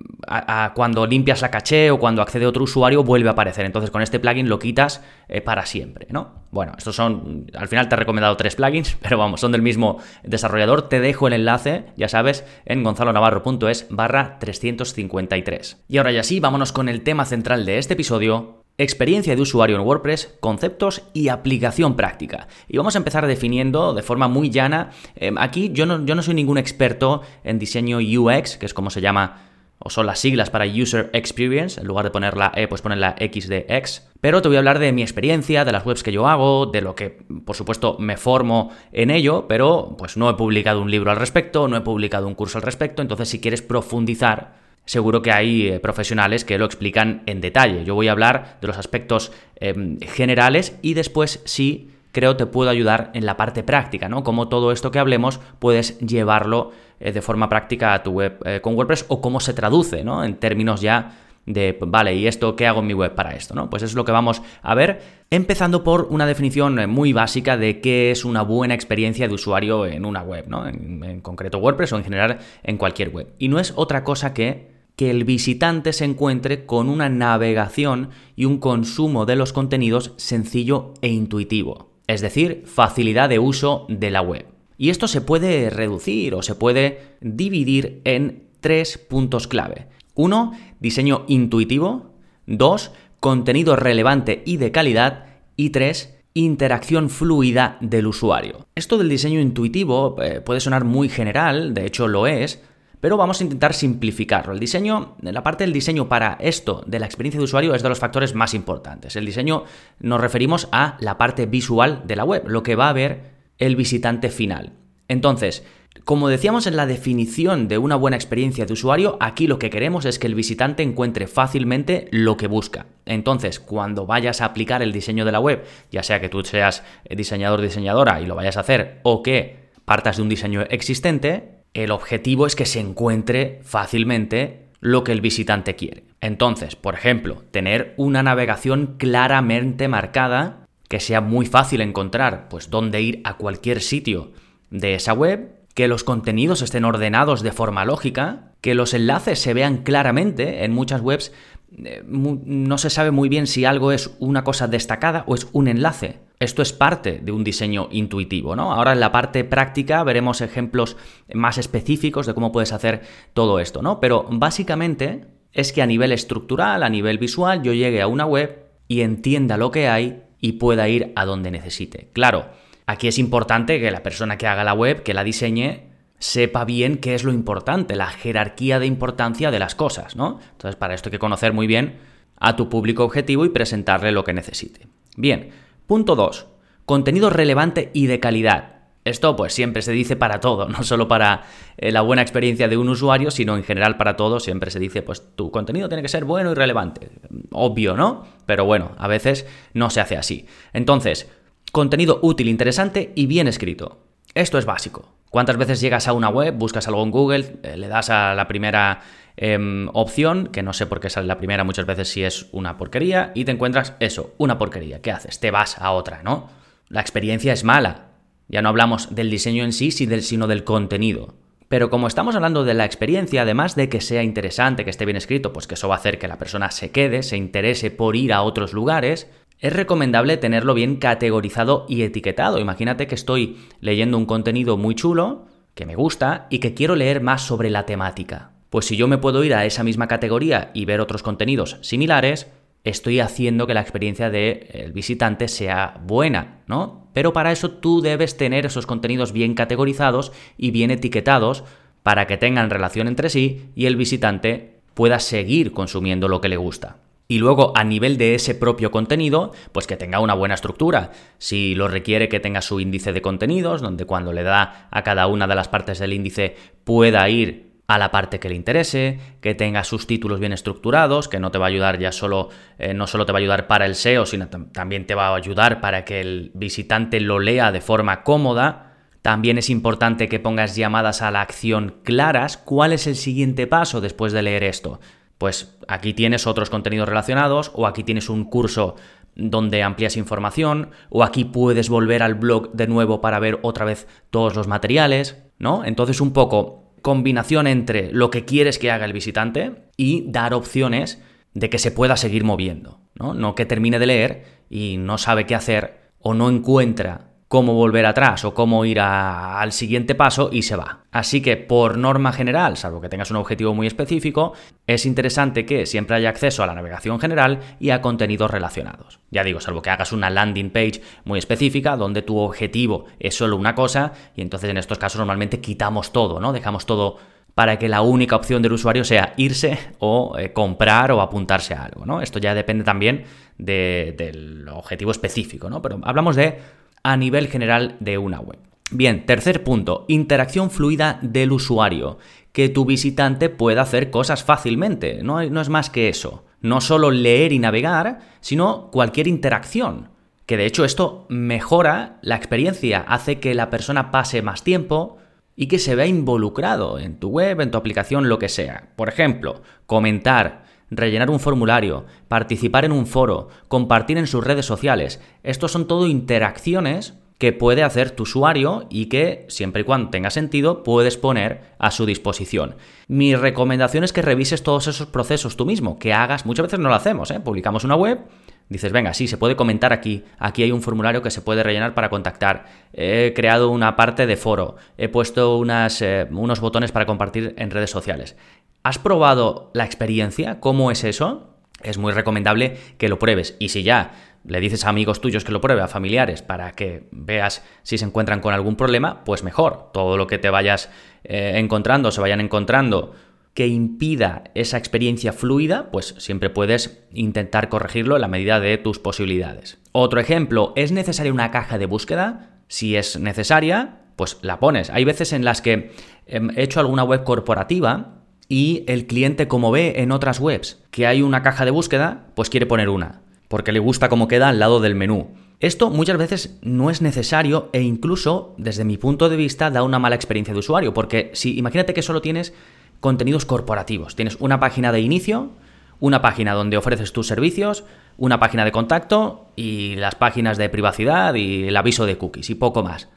cuando 0.75 1.07
limpias 1.07 1.41
la 1.41 1.49
caché 1.49 1.93
o 1.93 1.99
cuando 2.01 2.23
accede 2.23 2.45
otro 2.45 2.65
usuario 2.65 3.05
vuelve 3.05 3.29
a 3.29 3.33
aparecer. 3.33 3.65
Entonces 3.65 3.91
con 3.91 4.03
este 4.03 4.19
plugin 4.19 4.49
lo 4.49 4.59
quitas 4.59 5.03
eh, 5.29 5.41
para 5.41 5.65
siempre, 5.65 6.09
¿no? 6.11 6.45
Bueno, 6.51 6.73
estos 6.77 6.97
son, 6.97 7.47
al 7.55 7.69
final 7.69 7.89
te 7.89 7.95
he 7.95 7.99
recomendado 7.99 8.37
tres 8.37 8.57
plugins, 8.57 8.97
pero 9.03 9.17
vamos, 9.17 9.41
son 9.41 9.53
del 9.53 9.63
mismo 9.63 9.99
desarrollador. 10.25 10.89
Te 10.89 11.01
dejo 11.01 11.29
el 11.29 11.35
enlace, 11.35 11.87
ya 11.97 12.09
sabes, 12.09 12.45
en 12.65 12.83
gonzalonavarro.es 12.83 13.87
barra 13.91 14.39
353. 14.41 15.85
Y 15.89 15.99
ahora 15.99 16.11
ya 16.11 16.25
sí, 16.25 16.41
vámonos 16.41 16.73
con 16.73 16.89
el 16.89 17.03
tema 17.03 17.25
central 17.25 17.65
de 17.65 17.79
este 17.79 17.95
episodio, 17.95 18.64
Experiencia 18.77 19.37
de 19.37 19.43
usuario 19.43 19.77
en 19.77 19.83
WordPress, 19.83 20.35
conceptos 20.41 21.03
y 21.13 21.29
aplicación 21.29 21.95
práctica. 21.95 22.49
Y 22.69 22.77
vamos 22.77 22.97
a 22.97 22.99
empezar 22.99 23.27
definiendo 23.27 23.95
de 23.95 24.03
forma 24.03 24.27
muy 24.27 24.51
llana. 24.51 24.91
Em, 25.15 25.39
aquí 25.39 25.71
yo 25.73 25.87
no, 25.87 26.05
yo 26.05 26.17
no 26.17 26.23
soy 26.23 26.35
ningún 26.35 26.59
experto 26.59 27.23
en 27.45 27.61
diseño 27.61 27.99
UX, 27.99 28.57
que 28.57 28.67
es 28.67 28.75
como 28.75 28.91
se 28.91 29.01
llama 29.01 29.53
o 29.79 29.91
son 29.91 30.07
las 30.07 30.19
siglas 30.19 30.51
para 30.51 30.67
User 30.67 31.11
Experience, 31.13 31.81
en 31.81 31.87
lugar 31.87 32.05
de 32.05 32.11
poner 32.11 32.37
la 32.37 32.53
E, 32.57 32.67
pues 32.69 32.81
poner 32.81 32.99
la 32.99 33.15
X 33.19 33.49
de 33.49 33.67
X. 33.69 34.09
Pero 34.21 34.41
te 34.41 34.49
voy 34.49 34.57
a 34.57 34.61
hablar 34.61 34.79
de 34.79 34.93
mi 34.93 35.03
experiencia, 35.03 35.65
de 35.65 35.73
las 35.73 35.85
webs 35.85 36.03
que 36.03 36.11
yo 36.11 36.27
hago, 36.27 36.67
de 36.67 36.81
lo 36.81 36.95
que, 36.95 37.11
por 37.45 37.55
supuesto, 37.55 37.97
me 37.99 38.17
formo 38.17 38.71
en 38.93 39.11
ello, 39.11 39.47
pero 39.47 39.95
pues 39.99 40.17
no 40.17 40.31
he 40.31 40.35
publicado 40.35 40.81
un 40.81 40.91
libro 40.91 41.11
al 41.11 41.19
respecto, 41.19 41.69
no 41.69 41.77
he 41.77 41.83
publicado 41.83 42.27
un 42.27 42.35
curso 42.35 42.59
al 42.59 42.63
respecto, 42.63 43.03
entonces 43.03 43.29
si 43.29 43.41
quieres 43.41 43.61
profundizar, 43.61 44.64
seguro 44.85 45.23
que 45.23 45.33
hay 45.33 45.69
eh, 45.69 45.81
profesionales 45.81 46.45
que 46.45 46.59
lo 46.59 46.65
explican 46.65 47.23
en 47.27 47.41
detalle. 47.41 47.85
Yo 47.85 47.95
voy 47.95 48.09
a 48.09 48.13
hablar 48.13 48.59
de 48.61 48.67
los 48.67 48.79
aspectos 48.79 49.33
em, 49.57 49.99
generales 50.01 50.79
y 50.83 50.95
después 50.95 51.41
sí 51.45 51.91
creo 52.13 52.37
te 52.37 52.47
puedo 52.47 52.71
ayudar 52.71 53.11
en 53.15 53.27
la 53.27 53.37
parte 53.37 53.63
práctica, 53.63 54.09
¿no? 54.09 54.23
Cómo 54.23 54.49
todo 54.49 54.73
esto 54.73 54.91
que 54.91 54.99
hablemos 54.99 55.41
puedes 55.59 55.99
llevarlo 55.99 56.71
eh, 57.01 57.13
de 57.13 57.23
forma 57.23 57.49
práctica 57.49 57.93
a 57.93 58.03
tu 58.03 58.13
web 58.13 58.39
eh, 58.45 58.61
con 58.63 58.75
WordPress 58.77 59.07
o 59.09 59.21
cómo 59.21 59.41
se 59.41 59.53
traduce, 59.53 60.05
¿no? 60.05 60.23
En 60.23 60.37
términos 60.37 60.81
ya 60.81 61.19
de, 61.47 61.77
vale, 61.81 62.15
¿y 62.15 62.27
esto 62.27 62.57
qué 62.57 62.67
hago 62.67 62.81
en 62.81 62.87
mi 62.87 62.95
web 62.95 63.15
para 63.15 63.35
esto? 63.35 63.55
¿no? 63.55 63.69
Pues 63.69 63.83
eso 63.83 63.91
es 63.91 63.97
lo 63.97 64.07
que 64.07 64.13
vamos 64.13 64.41
a 64.63 64.75
ver, 64.75 65.03
empezando 65.29 65.85
por 65.85 66.07
una 66.09 66.25
definición 66.25 66.89
muy 66.89 67.13
básica 67.13 67.59
de 67.59 67.83
qué 67.83 68.11
es 68.11 68.25
una 68.25 68.41
buena 68.41 68.73
experiencia 68.73 69.29
de 69.29 69.35
usuario 69.35 69.85
en 69.85 70.07
una 70.07 70.23
web, 70.23 70.47
¿no? 70.49 70.67
En 70.67 71.21
concreto 71.21 71.59
WordPress 71.59 71.93
o 71.93 71.99
en 71.99 72.05
general 72.05 72.39
en 72.63 72.79
cualquier 72.79 73.11
web. 73.11 73.35
Y 73.39 73.49
no 73.49 73.59
es 73.59 73.75
otra 73.77 74.05
cosa 74.05 74.33
que 74.33 74.74
que 74.97 75.11
el 75.11 75.25
visitante 75.25 75.93
se 75.93 76.05
encuentre 76.05 76.67
con 76.67 76.89
una 76.89 77.09
navegación 77.09 78.11
y 78.37 78.45
un 78.45 78.59
consumo 78.59 79.27
de 79.27 79.37
los 79.37 79.53
contenidos 79.53 80.13
sencillo 80.17 80.95
e 81.03 81.09
intuitivo 81.09 81.95
es 82.07 82.21
decir, 82.21 82.65
facilidad 82.67 83.29
de 83.29 83.39
uso 83.39 83.87
de 83.89 84.11
la 84.11 84.21
web. 84.21 84.47
Y 84.77 84.91
esto 84.91 85.09
se 85.09 85.21
puede 85.21 85.71
reducir 85.71 86.35
o 86.35 86.43
se 86.43 86.55
puede 86.55 87.17
dividir 87.21 88.01
en 88.05 88.49
tres 88.61 88.99
puntos 88.99 89.47
clave. 89.47 89.89
Uno, 90.15 90.53
diseño 90.81 91.25
intuitivo. 91.29 92.13
Dos, 92.47 92.93
contenido 93.21 93.77
relevante 93.77 94.43
y 94.45 94.59
de 94.59 94.73
calidad. 94.73 95.27
Y 95.57 95.71
tres, 95.71 96.17
interacción 96.35 97.09
fluida 97.09 97.79
del 97.81 98.09
usuario. 98.09 98.67
Esto 98.75 98.99
del 98.99 99.09
diseño 99.09 99.41
intuitivo 99.41 100.17
eh, 100.21 100.41
puede 100.41 100.61
sonar 100.61 100.85
muy 100.85 101.09
general, 101.09 101.73
de 101.75 101.87
hecho 101.87 102.09
lo 102.09 102.27
es, 102.27 102.61
pero 103.05 103.19
vamos 103.19 103.39
a 103.39 103.45
intentar 103.45 103.75
simplificarlo. 103.75 104.55
El 104.55 104.59
diseño, 104.59 105.17
la 105.21 105.43
parte 105.43 105.65
del 105.65 105.75
diseño 105.75 106.09
para 106.09 106.39
esto 106.41 106.83
de 106.87 106.99
la 106.99 107.05
experiencia 107.05 107.39
de 107.39 107.45
usuario 107.45 107.75
es 107.75 107.83
de 107.83 107.91
los 107.91 107.99
factores 107.99 108.35
más 108.35 108.55
importantes. 108.55 109.15
El 109.15 109.27
diseño 109.27 109.65
nos 110.01 110.23
referimos 110.23 110.71
a 110.73 110.97
la 111.01 111.19
parte 111.19 111.45
visual 111.45 112.05
de 112.07 112.17
la 112.17 112.25
web, 112.25 112.49
lo 112.49 112.63
que 112.63 112.77
va 112.77 112.89
a 112.89 112.95
ver 112.95 113.35
el 113.59 113.77
visitante 113.77 114.31
final. 114.31 114.73
Entonces, 115.07 115.65
como 116.05 116.31
decíamos 116.31 116.67
en 116.67 116.77
la 116.77 116.87
definición 116.87 117.69
de 117.69 117.77
una 117.77 117.97
buena 117.97 118.17
experiencia 118.17 118.65
de 118.65 118.73
usuario, 118.73 119.19
aquí 119.21 119.49
lo 119.49 119.59
que 119.59 119.69
queremos 119.69 120.07
es 120.07 120.19
que 120.19 120.27
el 120.27 120.35
visitante 120.35 120.83
encuentre 120.83 121.27
fácilmente 121.27 122.09
lo 122.11 122.39
que 122.39 122.47
busca. 122.47 122.87
Entonces, 123.05 123.61
cuando 123.61 124.07
vayas 124.07 124.41
a 124.41 124.47
aplicar 124.47 124.83
el 124.83 124.93
diseño 124.93 125.27
de 125.27 125.33
la 125.33 125.41
web, 125.41 125.63
ya 125.91 126.03
sea 126.03 126.23
que 126.23 126.31
tú 126.31 126.43
seas 126.43 126.83
diseñador 127.11 127.61
diseñadora 127.61 128.23
y 128.23 128.27
lo 128.27 128.35
vayas 128.35 128.57
a 128.57 128.61
hacer, 128.61 129.01
o 129.03 129.23
que 129.23 129.69
partas 129.85 130.17
de 130.17 130.23
un 130.23 130.31
diseño 130.31 130.63
existente, 130.71 131.54
el 131.75 131.91
objetivo 131.91 132.47
es 132.47 132.57
que 132.57 132.67
se 132.67 132.81
encuentre 132.81 133.61
fácilmente 133.65 134.69
lo 134.81 135.03
que 135.03 135.13
el 135.13 135.21
visitante 135.21 135.75
quiere. 135.75 136.05
Entonces, 136.21 136.77
por 136.77 136.95
ejemplo, 136.95 137.43
tener 137.51 137.95
una 137.97 138.23
navegación 138.23 138.95
claramente 138.97 139.89
marcada, 139.89 140.67
que 140.89 141.01
sea 141.01 141.21
muy 141.21 141.47
fácil 141.47 141.81
encontrar, 141.81 142.49
pues 142.49 142.71
dónde 142.71 143.03
ir 143.03 143.21
a 143.25 143.37
cualquier 143.37 143.81
sitio 143.81 144.33
de 144.71 144.95
esa 144.95 145.13
web, 145.13 145.55
que 145.75 145.89
los 145.89 146.05
contenidos 146.05 146.63
estén 146.63 146.85
ordenados 146.85 147.43
de 147.43 147.53
forma 147.53 147.85
lógica, 147.85 148.53
que 148.61 148.75
los 148.75 148.95
enlaces 148.95 149.41
se 149.41 149.55
vean 149.55 149.79
claramente 149.79 150.65
en 150.65 150.73
muchas 150.73 151.01
webs. 151.01 151.33
Eh, 151.77 152.03
no 152.07 152.79
se 152.79 152.91
sabe 152.91 153.11
muy 153.11 153.29
bien 153.29 153.47
si 153.47 153.65
algo 153.65 153.91
es 153.91 154.15
una 154.21 154.45
cosa 154.45 154.69
destacada 154.69 155.25
o 155.27 155.35
es 155.35 155.49
un 155.53 155.67
enlace. 155.67 156.21
Esto 156.41 156.63
es 156.63 156.73
parte 156.73 157.21
de 157.23 157.33
un 157.33 157.45
diseño 157.45 157.89
intuitivo, 157.91 158.57
¿no? 158.57 158.73
Ahora 158.73 158.93
en 158.93 159.01
la 159.01 159.13
parte 159.13 159.45
práctica 159.45 160.03
veremos 160.03 160.41
ejemplos 160.41 160.97
más 161.33 161.59
específicos 161.59 162.27
de 162.27 162.35
cómo 162.35 162.53
puedes 162.53 162.73
hacer 162.73 163.03
todo 163.33 163.61
esto, 163.61 163.83
¿no? 163.83 164.01
Pero 164.01 164.27
básicamente 164.31 165.27
es 165.53 165.73
que 165.73 165.83
a 165.83 165.87
nivel 165.87 166.13
estructural, 166.13 166.83
a 166.83 166.89
nivel 166.89 167.19
visual, 167.19 167.63
yo 167.63 167.73
llegue 167.73 168.03
a 168.03 168.09
una 168.09 168.27
web 168.27 168.67
y 168.89 169.03
entienda 169.03 169.57
lo 169.57 169.71
que 169.71 169.89
hay 169.89 170.23
y 170.41 170.53
pueda 170.53 170.89
ir 170.89 171.13
a 171.17 171.25
donde 171.25 171.51
necesite. 171.51 172.11
Claro, 172.13 172.47
aquí 172.87 173.09
es 173.09 173.19
importante 173.19 173.81
que 173.81 173.91
la 173.91 174.03
persona 174.03 174.37
que 174.37 174.47
haga 174.47 174.65
la 174.65 174.75
web, 174.75 175.03
que 175.03 175.15
la 175.15 175.25
diseñe, 175.25 175.95
sepa 176.19 176.65
bien 176.65 176.99
qué 176.99 177.15
es 177.15 177.25
lo 177.25 177.33
importante, 177.33 177.97
la 177.97 178.09
jerarquía 178.09 178.79
de 178.79 178.87
importancia 178.87 179.51
de 179.51 179.59
las 179.59 179.75
cosas, 179.75 180.17
¿no? 180.17 180.41
Entonces, 180.53 180.77
para 180.77 180.95
esto 180.95 181.09
hay 181.09 181.13
que 181.13 181.19
conocer 181.19 181.53
muy 181.53 181.67
bien 181.67 181.99
a 182.37 182.57
tu 182.57 182.69
público 182.69 183.05
objetivo 183.05 183.45
y 183.45 183.51
presentarle 183.51 184.11
lo 184.11 184.25
que 184.25 184.33
necesite. 184.33 184.89
Bien, 185.17 185.51
Punto 185.87 186.17
2. 186.17 186.47
Contenido 186.87 187.29
relevante 187.29 187.91
y 187.93 188.07
de 188.07 188.21
calidad. 188.21 188.75
Esto 189.05 189.37
pues 189.37 189.53
siempre 189.53 189.83
se 189.83 189.93
dice 189.93 190.17
para 190.17 190.41
todo, 190.41 190.69
no 190.71 190.83
solo 190.83 191.09
para 191.09 191.43
eh, 191.77 191.93
la 191.93 192.01
buena 192.01 192.23
experiencia 192.23 192.69
de 192.69 192.79
un 192.79 192.89
usuario, 192.89 193.31
sino 193.31 193.57
en 193.57 193.65
general 193.65 193.99
para 193.99 194.17
todo, 194.17 194.41
siempre 194.41 194.71
se 194.71 194.79
dice 194.79 195.03
pues 195.03 195.23
tu 195.37 195.51
contenido 195.51 195.89
tiene 195.89 196.03
que 196.03 196.09
ser 196.09 196.25
bueno 196.25 196.53
y 196.53 196.55
relevante. 196.55 197.11
Obvio, 197.53 197.97
¿no? 197.97 198.25
Pero 198.47 198.65
bueno, 198.65 198.93
a 198.97 199.09
veces 199.09 199.47
no 199.75 199.91
se 199.91 200.01
hace 200.01 200.17
así. 200.17 200.47
Entonces, 200.73 201.31
contenido 201.71 202.19
útil, 202.23 202.49
interesante 202.49 203.13
y 203.15 203.27
bien 203.27 203.47
escrito. 203.47 203.99
Esto 204.35 204.57
es 204.57 204.65
básico. 204.65 205.13
¿Cuántas 205.29 205.57
veces 205.59 205.81
llegas 205.81 206.09
a 206.09 206.13
una 206.13 206.29
web, 206.29 206.55
buscas 206.55 206.89
algo 206.89 207.03
en 207.03 207.11
Google, 207.11 207.57
eh, 207.63 207.77
le 207.77 207.89
das 207.89 208.09
a 208.09 208.35
la 208.35 208.49
primera 208.49 209.03
em, 209.37 209.89
opción, 209.93 210.49
que 210.49 210.63
no 210.63 210.73
sé 210.73 210.87
por 210.87 211.01
qué 211.01 211.11
sale 211.11 211.27
la 211.27 211.39
primera 211.39 211.65
muchas 211.65 211.87
veces 211.87 212.09
si 212.09 212.23
es 212.25 212.49
una 212.53 212.77
porquería, 212.77 213.33
y 213.35 213.45
te 213.45 213.53
encuentras 213.53 213.95
eso, 214.01 214.35
una 214.39 214.59
porquería. 214.59 215.01
¿Qué 215.01 215.11
haces? 215.11 215.41
Te 215.41 215.51
vas 215.51 215.79
a 215.79 215.93
otra, 215.93 216.23
¿no? 216.23 216.49
La 216.89 217.01
experiencia 217.01 217.53
es 217.53 217.65
mala. 217.65 218.09
Ya 218.49 218.63
no 218.63 218.69
hablamos 218.69 219.15
del 219.15 219.31
diseño 219.31 219.65
en 219.65 219.73
sí, 219.73 219.91
sino 219.91 220.47
del 220.47 220.65
contenido. 220.65 221.35
Pero 221.69 221.91
como 221.91 222.07
estamos 222.07 222.37
hablando 222.37 222.65
de 222.65 222.75
la 222.75 222.85
experiencia, 222.85 223.43
además 223.43 223.75
de 223.75 223.89
que 223.89 224.01
sea 224.01 224.23
interesante, 224.23 224.85
que 224.85 224.91
esté 224.91 225.07
bien 225.07 225.17
escrito, 225.17 225.53
pues 225.53 225.67
que 225.67 225.75
eso 225.75 225.89
va 225.89 225.97
a 225.97 225.99
hacer 225.99 226.19
que 226.19 226.29
la 226.29 226.39
persona 226.39 226.71
se 226.71 226.91
quede, 226.91 227.23
se 227.23 227.37
interese 227.37 227.91
por 227.91 228.17
ir 228.17 228.33
a 228.33 228.43
otros 228.43 228.73
lugares, 228.73 229.29
es 229.59 229.73
recomendable 229.73 230.37
tenerlo 230.37 230.75
bien 230.75 230.97
categorizado 230.97 231.87
y 231.89 232.03
etiquetado. 232.03 232.59
Imagínate 232.59 233.07
que 233.07 233.15
estoy 233.15 233.59
leyendo 233.81 234.19
un 234.19 234.27
contenido 234.27 234.77
muy 234.77 234.95
chulo, 234.95 235.47
que 235.75 235.87
me 235.87 235.97
gusta, 235.97 236.47
y 236.51 236.59
que 236.59 236.75
quiero 236.75 236.97
leer 236.97 237.23
más 237.23 237.43
sobre 237.43 237.71
la 237.71 237.87
temática. 237.87 238.54
Pues 238.75 238.87
si 238.87 238.97
yo 238.97 239.07
me 239.07 239.19
puedo 239.19 239.45
ir 239.45 239.55
a 239.55 239.65
esa 239.67 239.85
misma 239.85 240.09
categoría 240.09 240.73
y 240.75 240.85
ver 240.85 241.01
otros 241.01 241.23
contenidos 241.23 241.79
similares, 241.83 242.51
estoy 242.83 243.21
haciendo 243.21 243.69
que 243.69 243.75
la 243.75 243.81
experiencia 243.81 244.31
del 244.31 244.91
visitante 244.93 245.47
sea 245.47 246.01
buena, 246.05 246.65
¿no? 246.67 247.07
Pero 247.13 247.33
para 247.33 247.53
eso 247.53 247.71
tú 247.71 248.01
debes 248.01 248.37
tener 248.37 248.67
esos 248.67 248.85
contenidos 248.85 249.31
bien 249.31 249.55
categorizados 249.55 250.33
y 250.59 250.73
bien 250.73 250.91
etiquetados 250.91 251.63
para 252.03 252.27
que 252.27 252.37
tengan 252.37 252.69
relación 252.69 253.07
entre 253.07 253.31
sí 253.31 253.71
y 253.77 253.87
el 253.87 253.95
visitante 253.95 254.81
pueda 254.95 255.21
seguir 255.21 255.71
consumiendo 255.71 256.27
lo 256.27 256.41
que 256.41 256.49
le 256.49 256.57
gusta. 256.57 256.97
Y 257.29 257.39
luego, 257.39 257.73
a 257.77 257.85
nivel 257.85 258.19
de 258.19 258.35
ese 258.35 258.57
propio 258.57 258.91
contenido, 258.91 259.53
pues 259.71 259.87
que 259.87 259.97
tenga 259.97 260.19
una 260.19 260.35
buena 260.35 260.55
estructura. 260.55 261.13
Si 261.39 261.77
lo 261.77 261.87
requiere 261.87 262.29
que 262.29 262.41
tenga 262.41 262.61
su 262.61 262.81
índice 262.81 263.13
de 263.13 263.23
contenidos, 263.23 263.83
donde 263.83 264.05
cuando 264.05 264.33
le 264.33 264.43
da 264.43 264.89
a 264.91 265.05
cada 265.05 265.29
una 265.29 265.47
de 265.47 265.55
las 265.55 265.69
partes 265.69 266.01
del 266.01 266.13
índice 266.13 266.57
pueda 266.83 267.29
ir 267.29 267.74
a 267.87 267.99
la 267.99 268.11
parte 268.11 268.41
que 268.41 268.49
le 268.49 268.55
interese, 268.55 269.19
que 269.41 269.55
tenga 269.55 269.85
sus 269.85 270.07
títulos 270.07 270.41
bien 270.41 270.53
estructurados, 270.53 271.29
que 271.29 271.39
no 271.39 271.51
te 271.51 271.59
va 271.59 271.67
a 271.67 271.69
ayudar 271.69 271.99
ya 271.99 272.13
solo, 272.13 272.49
eh, 272.79 272.95
no 272.95 273.07
solo 273.07 273.27
te 273.27 273.33
va 273.33 273.39
a 273.39 273.41
ayudar 273.41 273.67
para 273.67 273.85
el 273.85 273.95
SEO, 273.95 274.25
sino 274.25 274.49
también 274.49 275.07
te 275.07 275.15
va 275.15 275.29
a 275.29 275.37
ayudar 275.37 275.81
para 275.81 276.05
que 276.05 276.21
el 276.21 276.51
visitante 276.55 277.21
lo 277.21 277.41
lea 277.41 277.73
de 277.73 277.83
forma 277.83 278.23
cómoda. 278.23 278.93
También 279.21 279.59
es 279.59 279.69
importante 279.69 280.29
que 280.29 280.41
pongas 280.41 280.77
llamadas 280.77 281.21
a 281.21 281.31
la 281.31 281.43
acción 281.43 281.97
claras. 282.05 282.57
¿Cuál 282.57 282.93
es 282.93 283.07
el 283.07 283.17
siguiente 283.17 283.67
paso 283.67 284.01
después 284.01 284.33
de 284.33 284.43
leer 284.43 284.65
esto? 284.65 285.01
Pues 285.37 285.77
aquí 285.89 286.15
tienes 286.15 286.47
otros 286.47 286.71
contenidos 286.71 287.09
relacionados 287.09 287.71
o 287.75 287.87
aquí 287.87 288.03
tienes 288.03 288.31
un 288.31 288.45
curso 288.45 288.97
donde 289.35 289.83
amplias 289.83 290.17
información 290.17 290.91
o 291.11 291.25
aquí 291.25 291.45
puedes 291.45 291.89
volver 291.89 292.23
al 292.23 292.35
blog 292.35 292.73
de 292.73 292.87
nuevo 292.87 293.21
para 293.21 293.41
ver 293.41 293.59
otra 293.63 293.85
vez 293.85 294.07
todos 294.31 294.55
los 294.55 294.69
materiales, 294.69 295.43
¿no? 295.59 295.85
Entonces 295.85 296.21
un 296.21 296.33
poco 296.33 296.84
combinación 297.05 297.67
entre 297.67 298.11
lo 298.13 298.31
que 298.31 298.47
quieres 298.47 298.79
que 298.79 298.91
haga 298.91 299.05
el 299.05 299.13
visitante 299.13 299.91
y 299.99 300.25
dar 300.27 300.55
opciones 300.55 301.23
de 301.53 301.69
que 301.69 301.79
se 301.79 301.91
pueda 301.91 302.17
seguir 302.17 302.45
moviendo, 302.45 303.03
¿no? 303.15 303.55
Que 303.55 303.67
termine 303.67 303.99
de 303.99 304.07
leer 304.07 304.45
y 304.71 304.97
no 304.97 305.19
sabe 305.19 305.45
qué 305.45 305.55
hacer 305.55 306.11
o 306.19 306.33
no 306.33 306.49
encuentra 306.49 307.34
cómo 307.49 307.75
volver 307.75 308.07
atrás 308.07 308.45
o 308.45 308.55
cómo 308.55 308.85
ir 308.85 309.01
al 309.01 309.73
siguiente 309.73 310.15
paso 310.15 310.51
y 310.53 310.63
se 310.63 310.77
va. 310.77 311.01
Así 311.13 311.41
que 311.41 311.57
por 311.57 311.99
norma 311.99 312.33
general, 312.33 312.77
salvo 312.77 313.01
que 313.01 313.09
tengas 313.09 313.31
un 313.31 313.37
objetivo 313.37 313.75
muy 313.75 313.87
específico, 313.87 314.55
es 314.87 315.07
interesante 315.07 315.65
que 315.65 315.87
siempre 315.87 316.17
haya 316.17 316.31
acceso 316.31 316.63
a 316.63 316.67
la 316.67 316.75
navegación 316.75 317.21
general 317.21 317.61
y 317.79 317.91
a 317.91 318.01
contenidos 318.01 318.51
relacionados. 318.51 319.21
Ya 319.31 319.45
digo, 319.45 319.61
salvo 319.61 319.83
que 319.83 319.91
hagas 319.91 320.13
una 320.13 320.31
landing 320.31 320.71
page 320.71 321.03
muy 321.25 321.39
específica 321.39 321.97
donde 321.97 322.23
tu 322.23 322.39
objetivo 322.39 323.07
es 323.21 323.37
solo 323.37 323.57
una 323.57 323.75
cosa 323.75 324.13
y 324.35 324.43
entonces 324.43 324.71
en 324.71 324.79
estos 324.79 324.99
casos 324.99 325.19
normalmente 325.19 325.61
quitamos 325.61 326.13
todo, 326.13 326.41
¿no? 326.41 326.53
Dejamos 326.53 326.87
todo 326.87 327.19
para 327.55 327.79
que 327.79 327.89
la 327.89 328.03
única 328.03 328.35
opción 328.35 328.63
del 328.63 328.73
usuario 328.73 329.05
sea 329.05 329.33
irse 329.37 329.79
o 330.01 330.37
eh, 330.39 330.53
comprar 330.53 331.13
o 331.13 331.21
apuntarse 331.21 331.75
a 331.75 331.85
algo, 331.85 332.05
¿no? 332.05 332.21
Esto 332.21 332.39
ya 332.41 332.55
depende 332.55 332.83
también 332.83 333.25
del 333.59 334.69
objetivo 334.69 335.13
específico, 335.13 335.71
¿no? 335.71 335.81
Pero 335.81 336.01
hablamos 336.03 336.35
de 336.35 336.59
a 337.05 337.17
nivel 337.17 337.47
general 337.47 337.97
de 338.01 338.19
una 338.19 338.41
web. 338.41 338.59
Bien, 338.91 339.27
tercer 339.27 339.63
punto, 339.63 340.05
interacción 340.09 340.71
fluida 340.71 341.19
del 341.23 341.53
usuario. 341.53 342.19
Que 342.53 342.69
tu 342.69 342.85
visitante 342.85 343.49
pueda 343.49 343.83
hacer 343.83 344.11
cosas 344.11 344.43
fácilmente, 344.45 345.23
no, 345.23 345.41
es 345.41 345.69
más 345.69 345.91
que 345.91 346.09
eso. 346.09 346.45
No 346.61 346.81
solo 346.81 347.11
leer 347.11 347.53
y 347.53 347.59
navegar, 347.59 348.21
sino 348.41 348.91
cualquier 348.91 349.27
interacción. 349.27 350.09
Que 350.47 350.57
de 350.57 350.67
hecho 350.67 350.85
esto 350.85 351.27
mejora 351.29 352.19
la 352.23 352.37
experiencia, 352.37 353.05
hace 353.07 353.41
que 353.41 353.55
la 353.55 353.71
persona 353.71 354.11
pase 354.11 354.43
más 354.43 354.63
tiempo 354.63 355.19
y 355.57 355.67
que 355.67 355.79
se 355.79 355.95
vea 355.95 356.07
involucrado 356.07 356.99
en 356.99 357.19
tu 357.19 357.29
web, 357.29 357.61
en 357.61 357.71
tu 357.71 357.79
aplicación, 357.79 358.29
lo 358.29 358.39
que 358.39 358.49
sea. 358.49 358.91
Por 358.97 359.09
ejemplo, 359.09 359.63
comentar, 359.87 360.65
rellenar 360.97 361.31
un 361.31 361.41
formulario, 361.41 362.05
participar 362.29 362.85
en 362.85 362.93
un 362.93 363.07
foro, 363.07 363.49
compartir 363.69 364.19
en 364.19 364.27
sus 364.27 364.45
redes 364.45 364.67
sociales. 364.67 365.21
Estos 365.43 365.73
son 365.73 365.87
todo 365.87 366.07
interacciones 366.07 367.15
que 367.39 367.53
puede 367.53 367.83
hacer 367.83 368.13
tu 368.13 368.23
usuario 368.23 368.87
y 368.91 369.07
que, 369.07 369.45
siempre 369.49 369.83
y 369.83 369.85
cuando 369.85 370.11
tenga 370.11 370.31
sentido, 370.31 370.83
puedes 370.83 371.17
poner 371.17 371.63
a 371.79 371.91
su 371.91 372.07
disposición. 372.07 372.77
Mi 373.09 373.35
recomendación 373.35 374.05
es 374.05 374.13
que 374.13 374.23
revises 374.23 374.63
todos 374.63 374.87
esos 374.87 375.09
procesos 375.09 375.57
tú 375.57 375.67
mismo, 375.67 375.99
que 375.99 376.13
hagas, 376.13 376.47
muchas 376.47 376.65
veces 376.65 376.79
no 376.79 376.89
lo 376.89 376.95
hacemos, 376.95 377.31
¿eh? 377.31 377.41
publicamos 377.41 377.85
una 377.85 377.97
web, 377.97 378.21
dices, 378.69 378.93
venga, 378.93 379.13
sí, 379.15 379.27
se 379.27 379.37
puede 379.37 379.57
comentar 379.57 379.93
aquí, 379.93 380.25
aquí 380.39 380.63
hay 380.63 380.73
un 380.73 380.81
formulario 380.81 381.23
que 381.23 381.31
se 381.31 381.43
puede 381.43 381.63
rellenar 381.63 381.93
para 381.93 382.09
contactar, 382.09 382.67
he 382.93 383.33
creado 383.35 383.69
una 383.69 383.97
parte 383.97 384.27
de 384.27 384.37
foro, 384.37 384.77
he 384.97 385.09
puesto 385.09 385.63
eh, 386.01 386.29
unos 386.31 386.61
botones 386.61 386.93
para 386.93 387.05
compartir 387.05 387.55
en 387.59 387.71
redes 387.71 387.91
sociales. 387.91 388.37
¿Has 388.85 388.99
probado 388.99 389.71
la 389.73 389.87
experiencia? 389.87 390.61
¿Cómo 390.61 390.91
es 390.91 391.05
eso? 391.05 391.57
Es 391.83 391.97
muy 391.97 392.13
recomendable 392.13 392.77
que 392.99 393.09
lo 393.09 393.19
pruebes. 393.19 393.57
Y 393.59 393.71
si 393.71 393.83
ya 393.83 394.13
le 394.45 394.61
dices 394.61 394.85
a 394.85 394.91
amigos 394.91 395.23
tuyos 395.23 395.43
que 395.43 395.53
lo 395.53 395.63
pruebe, 395.63 395.81
a 395.81 395.89
familiares, 395.89 396.43
para 396.43 396.73
que 396.73 397.09
veas 397.11 397.65
si 397.83 397.97
se 397.97 398.05
encuentran 398.05 398.41
con 398.41 398.53
algún 398.53 398.77
problema, 398.77 399.25
pues 399.25 399.43
mejor. 399.43 399.91
Todo 399.95 400.19
lo 400.19 400.27
que 400.27 400.37
te 400.37 400.51
vayas 400.51 400.91
eh, 401.25 401.55
encontrando, 401.57 402.11
se 402.11 402.21
vayan 402.21 402.43
encontrando 402.43 403.15
que 403.55 403.69
impida 403.69 404.45
esa 404.55 404.77
experiencia 404.77 405.33
fluida, 405.33 405.91
pues 405.91 406.15
siempre 406.19 406.51
puedes 406.51 407.07
intentar 407.11 407.71
corregirlo 407.71 408.17
en 408.17 408.21
la 408.21 408.29
medida 408.29 408.61
de 408.61 408.77
tus 408.77 408.99
posibilidades. 408.99 409.79
Otro 409.93 410.21
ejemplo, 410.21 410.75
¿es 410.77 410.93
necesaria 410.93 411.33
una 411.33 411.51
caja 411.51 411.79
de 411.79 411.87
búsqueda? 411.87 412.51
Si 412.69 412.97
es 412.97 413.19
necesaria, 413.19 414.03
pues 414.17 414.37
la 414.43 414.61
pones. 414.61 414.91
Hay 414.91 415.05
veces 415.05 415.33
en 415.33 415.47
las 415.47 415.63
que 415.63 415.93
em, 416.27 416.51
he 416.55 416.65
hecho 416.65 416.81
alguna 416.81 417.05
web 417.05 417.25
corporativa 417.25 418.24
y 418.55 418.85
el 418.87 419.09
cliente 419.09 419.49
como 419.49 419.73
ve 419.73 419.95
en 419.97 420.13
otras 420.13 420.39
webs 420.39 420.81
que 420.93 421.09
hay 421.09 421.23
una 421.23 421.43
caja 421.43 421.65
de 421.65 421.73
búsqueda, 421.73 422.27
pues 422.37 422.51
quiere 422.51 422.67
poner 422.67 422.89
una, 422.89 423.21
porque 423.49 423.73
le 423.73 423.81
gusta 423.81 424.09
cómo 424.09 424.29
queda 424.29 424.49
al 424.49 424.61
lado 424.61 424.79
del 424.79 424.95
menú. 424.95 425.31
Esto 425.59 425.91
muchas 425.91 426.19
veces 426.19 426.57
no 426.63 426.89
es 426.89 427.03
necesario 427.03 427.69
e 427.73 427.83
incluso, 427.83 428.55
desde 428.57 428.85
mi 428.85 428.97
punto 428.97 429.29
de 429.29 429.35
vista, 429.35 429.73
da 429.73 429.83
una 429.83 429.99
mala 429.99 430.15
experiencia 430.15 430.55
de 430.55 430.61
usuario, 430.61 430.95
porque 430.95 431.33
si 431.35 431.59
imagínate 431.59 431.95
que 431.95 432.03
solo 432.03 432.23
tienes 432.23 432.55
contenidos 433.01 433.45
corporativos, 433.45 434.15
tienes 434.15 434.37
una 434.39 434.61
página 434.61 434.93
de 434.93 435.01
inicio, 435.01 435.51
una 435.99 436.23
página 436.23 436.55
donde 436.55 436.77
ofreces 436.77 437.13
tus 437.13 437.27
servicios, 437.27 437.83
una 438.19 438.39
página 438.39 438.65
de 438.65 438.71
contacto 438.71 439.49
y 439.57 439.97
las 439.97 440.15
páginas 440.15 440.59
de 440.59 440.69
privacidad 440.69 441.35
y 441.35 441.65
el 441.65 441.77
aviso 441.77 442.07
de 442.07 442.19
cookies 442.19 442.51
y 442.51 442.55
poco 442.55 442.85
más. 442.85 443.09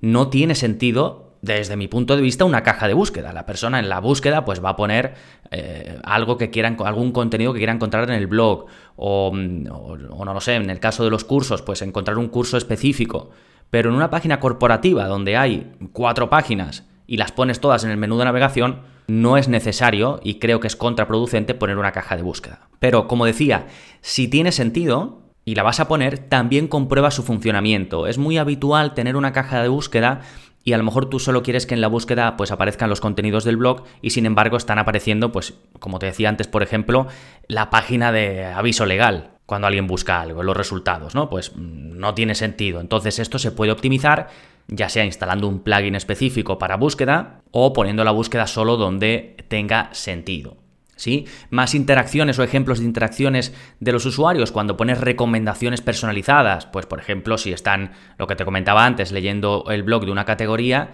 No 0.00 0.26
tiene 0.26 0.56
sentido 0.56 1.31
desde 1.42 1.76
mi 1.76 1.88
punto 1.88 2.14
de 2.14 2.22
vista, 2.22 2.44
una 2.44 2.62
caja 2.62 2.86
de 2.86 2.94
búsqueda. 2.94 3.32
La 3.32 3.44
persona 3.44 3.80
en 3.80 3.88
la 3.88 3.98
búsqueda 3.98 4.44
pues 4.44 4.64
va 4.64 4.70
a 4.70 4.76
poner 4.76 5.14
eh, 5.50 5.98
algo 6.04 6.38
que 6.38 6.50
quieran, 6.50 6.76
algún 6.84 7.10
contenido 7.10 7.52
que 7.52 7.58
quiera 7.58 7.72
encontrar 7.72 8.08
en 8.08 8.14
el 8.14 8.28
blog 8.28 8.66
o, 8.94 9.28
o, 9.28 10.24
no 10.24 10.34
lo 10.34 10.40
sé, 10.40 10.54
en 10.54 10.70
el 10.70 10.78
caso 10.78 11.02
de 11.04 11.10
los 11.10 11.24
cursos, 11.24 11.60
pues 11.60 11.82
encontrar 11.82 12.16
un 12.16 12.28
curso 12.28 12.56
específico. 12.56 13.30
Pero 13.70 13.90
en 13.90 13.96
una 13.96 14.08
página 14.08 14.38
corporativa 14.38 15.06
donde 15.06 15.36
hay 15.36 15.72
cuatro 15.92 16.30
páginas 16.30 16.86
y 17.08 17.16
las 17.16 17.32
pones 17.32 17.58
todas 17.58 17.82
en 17.82 17.90
el 17.90 17.96
menú 17.96 18.18
de 18.18 18.24
navegación, 18.24 18.82
no 19.08 19.36
es 19.36 19.48
necesario 19.48 20.20
y 20.22 20.38
creo 20.38 20.60
que 20.60 20.68
es 20.68 20.76
contraproducente 20.76 21.54
poner 21.54 21.76
una 21.76 21.90
caja 21.90 22.16
de 22.16 22.22
búsqueda. 22.22 22.68
Pero 22.78 23.08
como 23.08 23.26
decía, 23.26 23.66
si 24.00 24.28
tiene 24.28 24.52
sentido, 24.52 25.22
y 25.44 25.56
la 25.56 25.64
vas 25.64 25.80
a 25.80 25.88
poner, 25.88 26.18
también 26.18 26.68
comprueba 26.68 27.10
su 27.10 27.24
funcionamiento. 27.24 28.06
Es 28.06 28.16
muy 28.16 28.38
habitual 28.38 28.94
tener 28.94 29.16
una 29.16 29.32
caja 29.32 29.60
de 29.60 29.68
búsqueda 29.68 30.20
y 30.64 30.72
a 30.72 30.78
lo 30.78 30.84
mejor 30.84 31.08
tú 31.08 31.18
solo 31.18 31.42
quieres 31.42 31.66
que 31.66 31.74
en 31.74 31.80
la 31.80 31.88
búsqueda 31.88 32.36
pues 32.36 32.52
aparezcan 32.52 32.88
los 32.90 33.00
contenidos 33.00 33.44
del 33.44 33.56
blog 33.56 33.84
y 34.00 34.10
sin 34.10 34.26
embargo 34.26 34.56
están 34.56 34.78
apareciendo 34.78 35.32
pues 35.32 35.54
como 35.80 35.98
te 35.98 36.06
decía 36.06 36.28
antes 36.28 36.46
por 36.48 36.62
ejemplo 36.62 37.06
la 37.48 37.70
página 37.70 38.12
de 38.12 38.44
aviso 38.44 38.86
legal 38.86 39.30
cuando 39.46 39.66
alguien 39.66 39.86
busca 39.86 40.20
algo, 40.20 40.42
los 40.42 40.56
resultados, 40.56 41.14
¿no? 41.14 41.28
Pues 41.28 41.52
mm, 41.54 41.98
no 41.98 42.14
tiene 42.14 42.34
sentido. 42.34 42.80
Entonces 42.80 43.18
esto 43.18 43.38
se 43.38 43.50
puede 43.50 43.72
optimizar 43.72 44.28
ya 44.68 44.88
sea 44.88 45.04
instalando 45.04 45.48
un 45.48 45.60
plugin 45.60 45.94
específico 45.94 46.58
para 46.58 46.76
búsqueda 46.76 47.42
o 47.50 47.72
poniendo 47.72 48.04
la 48.04 48.12
búsqueda 48.12 48.46
solo 48.46 48.76
donde 48.76 49.36
tenga 49.48 49.90
sentido. 49.92 50.61
¿Sí? 50.94 51.26
Más 51.50 51.74
interacciones 51.74 52.38
o 52.38 52.42
ejemplos 52.42 52.78
de 52.78 52.84
interacciones 52.84 53.54
de 53.80 53.92
los 53.92 54.04
usuarios 54.04 54.52
cuando 54.52 54.76
pones 54.76 55.00
recomendaciones 55.00 55.80
personalizadas. 55.80 56.66
Pues, 56.66 56.86
por 56.86 57.00
ejemplo, 57.00 57.38
si 57.38 57.52
están, 57.52 57.92
lo 58.18 58.26
que 58.26 58.36
te 58.36 58.44
comentaba 58.44 58.84
antes, 58.84 59.10
leyendo 59.10 59.64
el 59.68 59.82
blog 59.82 60.04
de 60.04 60.12
una 60.12 60.24
categoría 60.24 60.90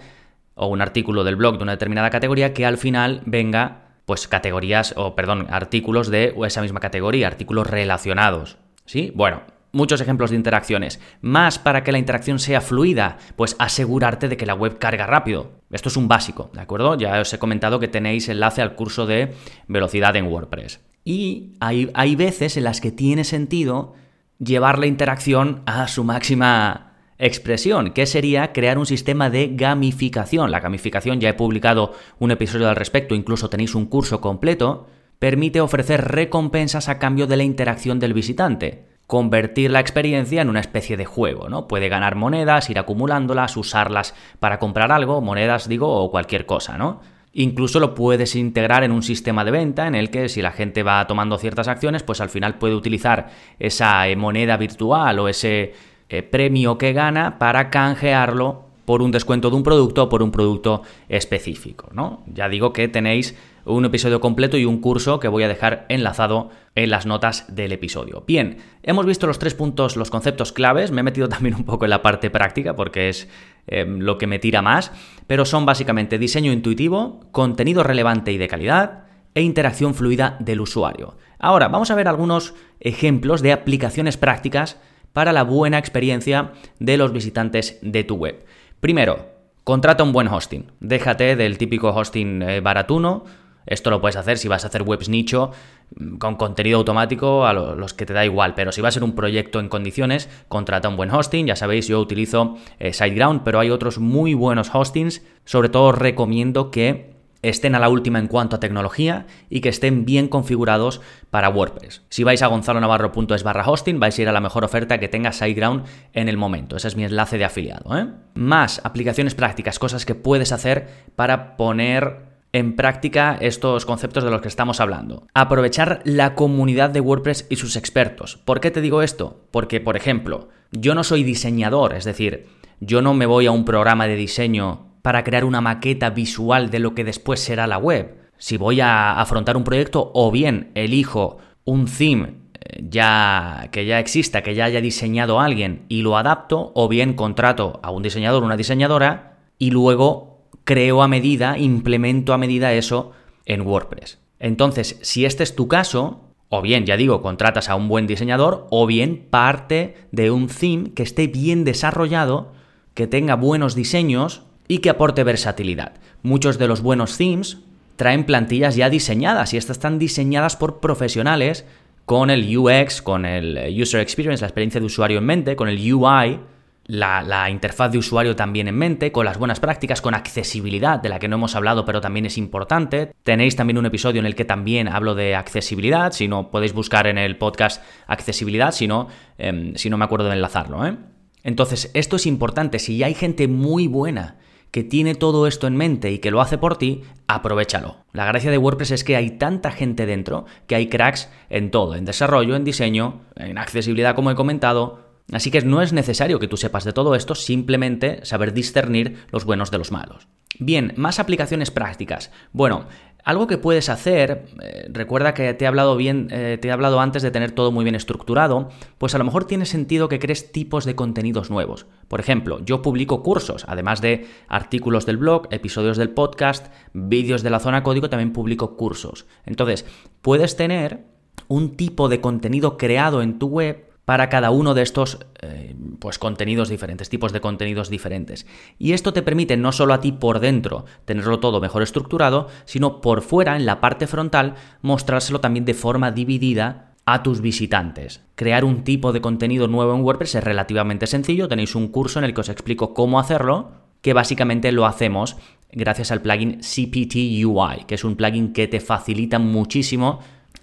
o 0.55 0.67
un 0.67 0.81
artículo 0.81 1.23
del 1.23 1.35
blog 1.35 1.57
de 1.57 1.63
una 1.63 1.73
determinada 1.73 2.09
categoría, 2.09 2.53
que 2.53 2.65
al 2.65 2.77
final 2.77 3.21
venga, 3.25 3.89
pues, 4.05 4.27
categorías, 4.27 4.93
o 4.97 5.15
perdón, 5.15 5.47
artículos 5.49 6.09
de 6.09 6.33
esa 6.45 6.61
misma 6.61 6.79
categoría, 6.79 7.27
artículos 7.27 7.67
relacionados. 7.67 8.57
¿Sí? 8.85 9.11
Bueno, 9.13 9.43
muchos 9.71 10.01
ejemplos 10.01 10.29
de 10.31 10.35
interacciones. 10.35 10.99
Más 11.21 11.59
para 11.59 11.83
que 11.83 11.91
la 11.91 11.99
interacción 11.99 12.39
sea 12.39 12.61
fluida, 12.61 13.17
pues 13.35 13.55
asegurarte 13.59 14.27
de 14.27 14.37
que 14.37 14.45
la 14.45 14.53
web 14.53 14.77
carga 14.77 15.05
rápido. 15.05 15.51
Esto 15.71 15.89
es 15.89 15.97
un 15.97 16.07
básico, 16.07 16.49
¿de 16.53 16.61
acuerdo? 16.61 16.95
Ya 16.95 17.19
os 17.19 17.33
he 17.33 17.39
comentado 17.39 17.79
que 17.79 17.87
tenéis 17.87 18.29
enlace 18.29 18.61
al 18.61 18.75
curso 18.75 19.05
de 19.05 19.33
velocidad 19.67 20.15
en 20.15 20.27
WordPress. 20.27 20.81
Y 21.05 21.53
hay, 21.59 21.89
hay 21.93 22.15
veces 22.15 22.57
en 22.57 22.63
las 22.63 22.81
que 22.81 22.91
tiene 22.91 23.23
sentido 23.23 23.93
llevar 24.39 24.79
la 24.79 24.87
interacción 24.87 25.61
a 25.65 25.87
su 25.87 26.03
máxima 26.03 26.93
expresión, 27.19 27.91
que 27.91 28.05
sería 28.05 28.53
crear 28.53 28.77
un 28.77 28.85
sistema 28.85 29.29
de 29.29 29.49
gamificación. 29.53 30.51
La 30.51 30.61
gamificación, 30.61 31.19
ya 31.19 31.29
he 31.29 31.33
publicado 31.33 31.93
un 32.17 32.31
episodio 32.31 32.69
al 32.69 32.77
respecto, 32.77 33.13
incluso 33.13 33.49
tenéis 33.49 33.75
un 33.75 33.85
curso 33.85 34.21
completo, 34.21 34.87
permite 35.19 35.59
ofrecer 35.59 36.05
recompensas 36.05 36.87
a 36.87 36.97
cambio 36.97 37.27
de 37.27 37.37
la 37.37 37.43
interacción 37.43 37.99
del 37.99 38.13
visitante. 38.13 38.88
Convertir 39.09 39.71
la 39.71 39.79
experiencia 39.79 40.43
en 40.43 40.49
una 40.49 40.59
especie 40.59 40.95
de 40.95 41.05
juego, 41.05 41.49
¿no? 41.49 41.67
Puede 41.67 41.89
ganar 41.89 42.13
monedas, 42.13 42.69
ir 42.69 42.77
acumulándolas, 42.77 43.57
usarlas 43.57 44.13
para 44.39 44.59
comprar 44.59 44.91
algo, 44.91 45.19
monedas 45.19 45.67
digo, 45.67 45.91
o 45.91 46.11
cualquier 46.11 46.45
cosa, 46.45 46.77
¿no? 46.77 47.01
Incluso 47.33 47.79
lo 47.79 47.95
puedes 47.95 48.35
integrar 48.35 48.83
en 48.83 48.91
un 48.91 49.01
sistema 49.01 49.43
de 49.43 49.49
venta 49.49 49.87
en 49.87 49.95
el 49.95 50.11
que 50.11 50.29
si 50.29 50.43
la 50.43 50.51
gente 50.51 50.83
va 50.83 51.07
tomando 51.07 51.39
ciertas 51.39 51.67
acciones, 51.67 52.03
pues 52.03 52.21
al 52.21 52.29
final 52.29 52.59
puede 52.59 52.75
utilizar 52.75 53.31
esa 53.57 54.07
eh, 54.07 54.15
moneda 54.15 54.57
virtual 54.57 55.17
o 55.17 55.27
ese 55.27 55.73
eh, 56.09 56.21
premio 56.21 56.77
que 56.77 56.93
gana 56.93 57.39
para 57.39 57.71
canjearlo 57.71 58.68
por 58.89 59.03
un 59.03 59.11
descuento 59.11 59.51
de 59.51 59.55
un 59.55 59.61
producto 59.61 60.01
o 60.01 60.09
por 60.09 60.23
un 60.23 60.31
producto 60.31 60.81
específico, 61.09 61.91
¿no? 61.93 62.23
Ya 62.25 62.49
digo 62.49 62.73
que 62.73 62.87
tenéis 62.87 63.35
un 63.65 63.85
episodio 63.85 64.19
completo 64.19 64.57
y 64.57 64.65
un 64.65 64.81
curso 64.81 65.19
que 65.19 65.27
voy 65.27 65.43
a 65.43 65.47
dejar 65.47 65.85
enlazado 65.89 66.49
en 66.73 66.89
las 66.89 67.05
notas 67.05 67.45
del 67.55 67.71
episodio. 67.71 68.23
Bien, 68.25 68.57
hemos 68.81 69.05
visto 69.05 69.27
los 69.27 69.37
tres 69.37 69.53
puntos, 69.53 69.95
los 69.95 70.09
conceptos 70.09 70.51
claves, 70.51 70.89
me 70.89 71.01
he 71.01 71.03
metido 71.03 71.29
también 71.29 71.53
un 71.53 71.65
poco 71.65 71.85
en 71.85 71.91
la 71.91 72.01
parte 72.01 72.31
práctica 72.31 72.75
porque 72.75 73.09
es 73.09 73.29
em, 73.67 73.99
lo 73.99 74.17
que 74.17 74.25
me 74.25 74.39
tira 74.39 74.63
más, 74.63 74.91
pero 75.27 75.45
son 75.45 75.67
básicamente 75.67 76.17
diseño 76.17 76.51
intuitivo, 76.51 77.19
contenido 77.31 77.83
relevante 77.83 78.31
y 78.31 78.39
de 78.39 78.47
calidad 78.47 79.03
e 79.35 79.43
interacción 79.43 79.93
fluida 79.93 80.35
del 80.39 80.61
usuario. 80.61 81.15
Ahora, 81.37 81.67
vamos 81.67 81.91
a 81.91 81.95
ver 81.95 82.07
algunos 82.07 82.55
ejemplos 82.79 83.43
de 83.43 83.51
aplicaciones 83.51 84.17
prácticas 84.17 84.79
para 85.13 85.31
la 85.31 85.43
buena 85.43 85.77
experiencia 85.77 86.53
de 86.79 86.97
los 86.97 87.13
visitantes 87.13 87.77
de 87.83 88.03
tu 88.03 88.15
web. 88.15 88.48
Primero, 88.79 89.27
contrata 89.63 90.03
un 90.03 90.13
buen 90.13 90.27
hosting. 90.27 90.71
Déjate 90.79 91.35
del 91.35 91.57
típico 91.57 91.89
hosting 91.89 92.41
eh, 92.41 92.61
baratuno. 92.61 93.25
Esto 93.65 93.89
lo 93.89 93.99
puedes 94.01 94.15
hacer 94.15 94.37
si 94.37 94.47
vas 94.47 94.63
a 94.63 94.67
hacer 94.67 94.83
webs 94.83 95.09
nicho 95.09 95.51
mm, 95.95 96.17
con 96.17 96.35
contenido 96.35 96.77
automático 96.77 97.45
a 97.45 97.53
los 97.53 97.93
que 97.93 98.05
te 98.05 98.13
da 98.13 98.25
igual, 98.25 98.55
pero 98.55 98.71
si 98.71 98.81
va 98.81 98.87
a 98.87 98.91
ser 98.91 99.03
un 99.03 99.15
proyecto 99.15 99.59
en 99.59 99.69
condiciones, 99.69 100.29
contrata 100.47 100.87
un 100.87 100.95
buen 100.95 101.11
hosting. 101.11 101.45
Ya 101.45 101.55
sabéis, 101.55 101.87
yo 101.87 101.99
utilizo 101.99 102.57
eh, 102.79 102.93
SiteGround, 102.93 103.43
pero 103.43 103.59
hay 103.59 103.69
otros 103.69 103.99
muy 103.99 104.33
buenos 104.33 104.73
hostings. 104.73 105.21
Sobre 105.43 105.69
todo 105.69 105.91
recomiendo 105.91 106.71
que 106.71 107.18
estén 107.41 107.75
a 107.75 107.79
la 107.79 107.89
última 107.89 108.19
en 108.19 108.27
cuanto 108.27 108.55
a 108.55 108.59
tecnología 108.59 109.25
y 109.49 109.61
que 109.61 109.69
estén 109.69 110.05
bien 110.05 110.27
configurados 110.27 111.01
para 111.29 111.49
WordPress. 111.49 112.03
Si 112.09 112.23
vais 112.23 112.41
a 112.41 112.47
gonzalonavarro.es 112.47 113.43
barra 113.43 113.69
hosting, 113.69 113.99
vais 113.99 114.17
a 114.17 114.21
ir 114.21 114.29
a 114.29 114.33
la 114.33 114.41
mejor 114.41 114.63
oferta 114.63 114.99
que 114.99 115.07
tenga 115.07 115.31
SiteGround 115.31 115.85
en 116.13 116.29
el 116.29 116.37
momento. 116.37 116.75
Ese 116.75 116.87
es 116.87 116.95
mi 116.95 117.03
enlace 117.03 117.37
de 117.37 117.45
afiliado. 117.45 117.97
¿eh? 117.97 118.07
Más 118.33 118.81
aplicaciones 118.83 119.35
prácticas, 119.35 119.79
cosas 119.79 120.05
que 120.05 120.15
puedes 120.15 120.51
hacer 120.51 120.87
para 121.15 121.57
poner 121.57 122.29
en 122.51 122.75
práctica 122.75 123.37
estos 123.39 123.85
conceptos 123.85 124.23
de 124.23 124.31
los 124.31 124.41
que 124.41 124.47
estamos 124.47 124.79
hablando. 124.79 125.27
Aprovechar 125.33 126.01
la 126.03 126.35
comunidad 126.35 126.89
de 126.89 126.99
WordPress 126.99 127.45
y 127.49 127.57
sus 127.57 127.75
expertos. 127.75 128.37
¿Por 128.43 128.59
qué 128.59 128.71
te 128.71 128.81
digo 128.81 129.01
esto? 129.01 129.45
Porque, 129.51 129.79
por 129.79 129.95
ejemplo, 129.95 130.49
yo 130.71 130.95
no 130.95 131.03
soy 131.03 131.23
diseñador, 131.23 131.93
es 131.93 132.05
decir, 132.05 132.47
yo 132.79 133.01
no 133.01 133.13
me 133.13 133.25
voy 133.25 133.45
a 133.45 133.51
un 133.51 133.65
programa 133.65 134.07
de 134.07 134.15
diseño 134.15 134.88
para 135.01 135.23
crear 135.23 135.45
una 135.45 135.61
maqueta 135.61 136.09
visual 136.09 136.69
de 136.69 136.79
lo 136.79 136.93
que 136.95 137.03
después 137.03 137.39
será 137.39 137.67
la 137.67 137.77
web. 137.77 138.17
Si 138.37 138.57
voy 138.57 138.81
a 138.81 139.19
afrontar 139.19 139.57
un 139.57 139.63
proyecto 139.63 140.11
o 140.13 140.31
bien 140.31 140.71
elijo 140.75 141.37
un 141.65 141.85
theme 141.85 142.39
eh, 142.59 142.83
ya 142.89 143.69
que 143.71 143.85
ya 143.85 143.99
exista, 143.99 144.43
que 144.43 144.55
ya 144.55 144.65
haya 144.65 144.81
diseñado 144.81 145.39
alguien 145.39 145.85
y 145.87 146.01
lo 146.01 146.17
adapto, 146.17 146.71
o 146.75 146.87
bien 146.87 147.13
contrato 147.13 147.79
a 147.83 147.91
un 147.91 148.03
diseñador 148.03 148.43
una 148.43 148.57
diseñadora 148.57 149.37
y 149.57 149.71
luego 149.71 150.47
creo 150.63 151.01
a 151.01 151.07
medida, 151.07 151.57
implemento 151.57 152.33
a 152.33 152.37
medida 152.37 152.73
eso 152.73 153.11
en 153.45 153.61
WordPress. 153.61 154.19
Entonces, 154.39 154.99
si 155.01 155.25
este 155.25 155.43
es 155.43 155.55
tu 155.55 155.67
caso, 155.67 156.35
o 156.49 156.61
bien, 156.61 156.85
ya 156.85 156.97
digo, 156.97 157.21
contratas 157.21 157.69
a 157.69 157.75
un 157.75 157.87
buen 157.87 158.07
diseñador, 158.07 158.67
o 158.71 158.85
bien 158.85 159.27
parte 159.29 159.95
de 160.11 160.31
un 160.31 160.47
theme 160.47 160.93
que 160.93 161.03
esté 161.03 161.27
bien 161.27 161.63
desarrollado, 161.63 162.53
que 162.93 163.07
tenga 163.07 163.35
buenos 163.35 163.75
diseños 163.75 164.43
y 164.69 164.77
que 164.77 164.89
aporte 164.89 165.25
versatilidad. 165.25 165.95
Muchos 166.23 166.57
de 166.57 166.69
los 166.69 166.81
buenos 166.81 167.17
themes 167.17 167.57
traen 167.97 168.23
plantillas 168.23 168.77
ya 168.77 168.89
diseñadas 168.89 169.53
y 169.53 169.57
estas 169.57 169.75
están 169.75 169.99
diseñadas 169.99 170.55
por 170.55 170.79
profesionales 170.79 171.65
con 172.05 172.29
el 172.29 172.57
UX, 172.57 173.01
con 173.01 173.25
el 173.25 173.75
User 173.77 173.99
Experience, 173.99 174.41
la 174.41 174.47
experiencia 174.47 174.79
de 174.79 174.85
usuario 174.85 175.17
en 175.17 175.25
mente, 175.25 175.55
con 175.57 175.67
el 175.67 175.93
UI, 175.93 176.39
la, 176.85 177.49
interfaz 177.51 177.91
de 177.91 177.97
usuario 177.97 178.35
también 178.35 178.67
en 178.67 178.75
mente, 178.75 179.11
con 179.11 179.25
las 179.25 179.37
buenas 179.37 179.59
prácticas, 179.59 180.01
con 180.01 180.15
accesibilidad, 180.15 180.99
de 180.99 181.09
la 181.09 181.19
que 181.19 181.27
no 181.27 181.35
hemos 181.35 181.55
hablado, 181.55 181.85
pero 181.85 182.01
también 182.01 182.25
es 182.25 182.37
importante. 182.37 183.13
Tenéis 183.23 183.55
también 183.55 183.77
un 183.77 183.85
episodio 183.85 184.19
en 184.19 184.25
el 184.25 184.35
que 184.35 184.45
también 184.45 184.87
hablo 184.87 185.13
de 185.13 185.35
accesibilidad, 185.35 186.11
si 186.13 186.27
no 186.27 186.49
podéis 186.49 186.73
buscar 186.73 187.05
en 187.05 187.17
el 187.17 187.37
podcast 187.37 187.83
accesibilidad, 188.07 188.71
si 188.71 188.87
no, 188.87 189.07
em, 189.37 189.75
si 189.75 189.89
no 189.89 189.97
me 189.97 190.05
acuerdo 190.05 190.27
de 190.29 190.33
enlazarlo. 190.33 190.85
¿eh? 190.87 190.95
Entonces, 191.43 191.91
esto 191.93 192.15
es 192.15 192.25
importante, 192.25 192.79
si 192.79 193.03
hay 193.03 193.13
gente 193.13 193.47
muy 193.47 193.87
buena 193.87 194.37
que 194.71 194.83
tiene 194.83 195.15
todo 195.15 195.47
esto 195.47 195.67
en 195.67 195.75
mente 195.75 196.11
y 196.11 196.19
que 196.19 196.31
lo 196.31 196.41
hace 196.41 196.57
por 196.57 196.77
ti, 196.77 197.01
aprovechalo. 197.27 197.97
La 198.13 198.25
gracia 198.25 198.51
de 198.51 198.57
WordPress 198.57 198.91
es 198.91 199.03
que 199.03 199.15
hay 199.15 199.31
tanta 199.31 199.71
gente 199.71 200.05
dentro 200.05 200.45
que 200.67 200.75
hay 200.75 200.87
cracks 200.87 201.29
en 201.49 201.71
todo, 201.71 201.95
en 201.95 202.05
desarrollo, 202.05 202.55
en 202.55 202.63
diseño, 202.63 203.21
en 203.35 203.57
accesibilidad 203.57 204.15
como 204.15 204.31
he 204.31 204.35
comentado. 204.35 205.09
Así 205.31 205.51
que 205.51 205.61
no 205.61 205.81
es 205.81 205.93
necesario 205.93 206.39
que 206.39 206.47
tú 206.47 206.57
sepas 206.57 206.83
de 206.83 206.93
todo 206.93 207.13
esto, 207.15 207.35
simplemente 207.35 208.25
saber 208.25 208.53
discernir 208.53 209.25
los 209.31 209.45
buenos 209.45 209.69
de 209.69 209.77
los 209.77 209.91
malos. 209.91 210.27
Bien, 210.57 210.93
más 210.97 211.19
aplicaciones 211.19 211.71
prácticas. 211.71 212.31
Bueno, 212.51 212.87
algo 213.23 213.47
que 213.47 213.57
puedes 213.57 213.89
hacer, 213.89 214.45
eh, 214.61 214.87
recuerda 214.89 215.33
que 215.33 215.53
te 215.53 215.65
he 215.65 215.67
hablado 215.67 215.95
bien, 215.95 216.27
eh, 216.31 216.57
te 216.61 216.67
he 216.67 216.71
hablado 216.71 216.99
antes 216.99 217.21
de 217.21 217.31
tener 217.31 217.51
todo 217.51 217.71
muy 217.71 217.83
bien 217.83 217.95
estructurado, 217.95 218.69
pues 218.97 219.13
a 219.15 219.17
lo 219.17 219.23
mejor 219.23 219.45
tiene 219.45 219.65
sentido 219.65 220.09
que 220.09 220.19
crees 220.19 220.51
tipos 220.51 220.85
de 220.85 220.95
contenidos 220.95 221.49
nuevos. 221.49 221.85
Por 222.07 222.19
ejemplo, 222.19 222.59
yo 222.63 222.81
publico 222.81 223.21
cursos, 223.21 223.65
además 223.67 224.01
de 224.01 224.27
artículos 224.47 225.05
del 225.05 225.17
blog, 225.17 225.47
episodios 225.51 225.97
del 225.97 226.11
podcast, 226.11 226.67
vídeos 226.93 227.43
de 227.43 227.49
la 227.49 227.59
zona 227.59 227.83
código, 227.83 228.09
también 228.09 228.33
publico 228.33 228.77
cursos. 228.77 229.25
Entonces, 229.45 229.85
puedes 230.21 230.55
tener 230.55 231.05
un 231.47 231.75
tipo 231.75 232.09
de 232.09 232.21
contenido 232.21 232.77
creado 232.77 233.21
en 233.21 233.39
tu 233.39 233.47
web 233.47 233.88
para 234.09 234.27
cada 234.27 234.49
uno 234.49 234.73
de 234.73 234.81
estos 234.81 235.19
eh, 235.43 235.75
pues, 235.99 236.17
contenidos 236.17 236.67
diferentes, 236.67 237.09
tipos 237.09 237.31
de 237.31 237.41
contenidos 237.41 237.91
diferentes. 237.91 238.47
Y 238.79 238.93
esto 238.93 239.13
te 239.13 239.21
permite 239.21 239.55
no 239.55 239.71
solo 239.71 239.93
a 239.93 240.01
ti 240.01 240.11
por 240.11 240.39
dentro 240.39 240.85
tenerlo 241.05 241.39
todo 241.39 241.61
mejor 241.61 241.83
estructurado, 241.83 242.47
sino 242.65 243.01
por 243.01 243.21
fuera, 243.21 243.55
en 243.55 243.67
la 243.67 243.79
parte 243.79 244.07
frontal, 244.07 244.55
mostrárselo 244.81 245.41
también 245.41 245.63
de 245.63 245.75
forma 245.75 246.09
dividida 246.09 246.95
a 247.05 247.21
tus 247.21 247.39
visitantes. 247.39 248.25
Crear 248.33 248.65
un 248.65 248.83
tipo 248.83 249.13
de 249.13 249.21
contenido 249.21 249.67
nuevo 249.67 249.93
en 249.93 250.01
WordPress 250.01 250.33
es 250.33 250.43
relativamente 250.43 251.05
sencillo, 251.05 251.47
tenéis 251.47 251.75
un 251.75 251.89
curso 251.89 252.17
en 252.17 252.25
el 252.25 252.33
que 252.33 252.41
os 252.41 252.49
explico 252.49 252.95
cómo 252.95 253.19
hacerlo, 253.19 253.73
que 254.01 254.13
básicamente 254.13 254.71
lo 254.71 254.87
hacemos 254.87 255.37
gracias 255.71 256.11
al 256.11 256.23
plugin 256.23 256.61
CPT 256.61 257.45
UI, 257.45 257.85
que 257.85 257.93
es 257.93 258.03
un 258.03 258.15
plugin 258.15 258.53
que 258.53 258.67
te 258.67 258.79
facilita 258.79 259.37
muchísimo 259.37 260.19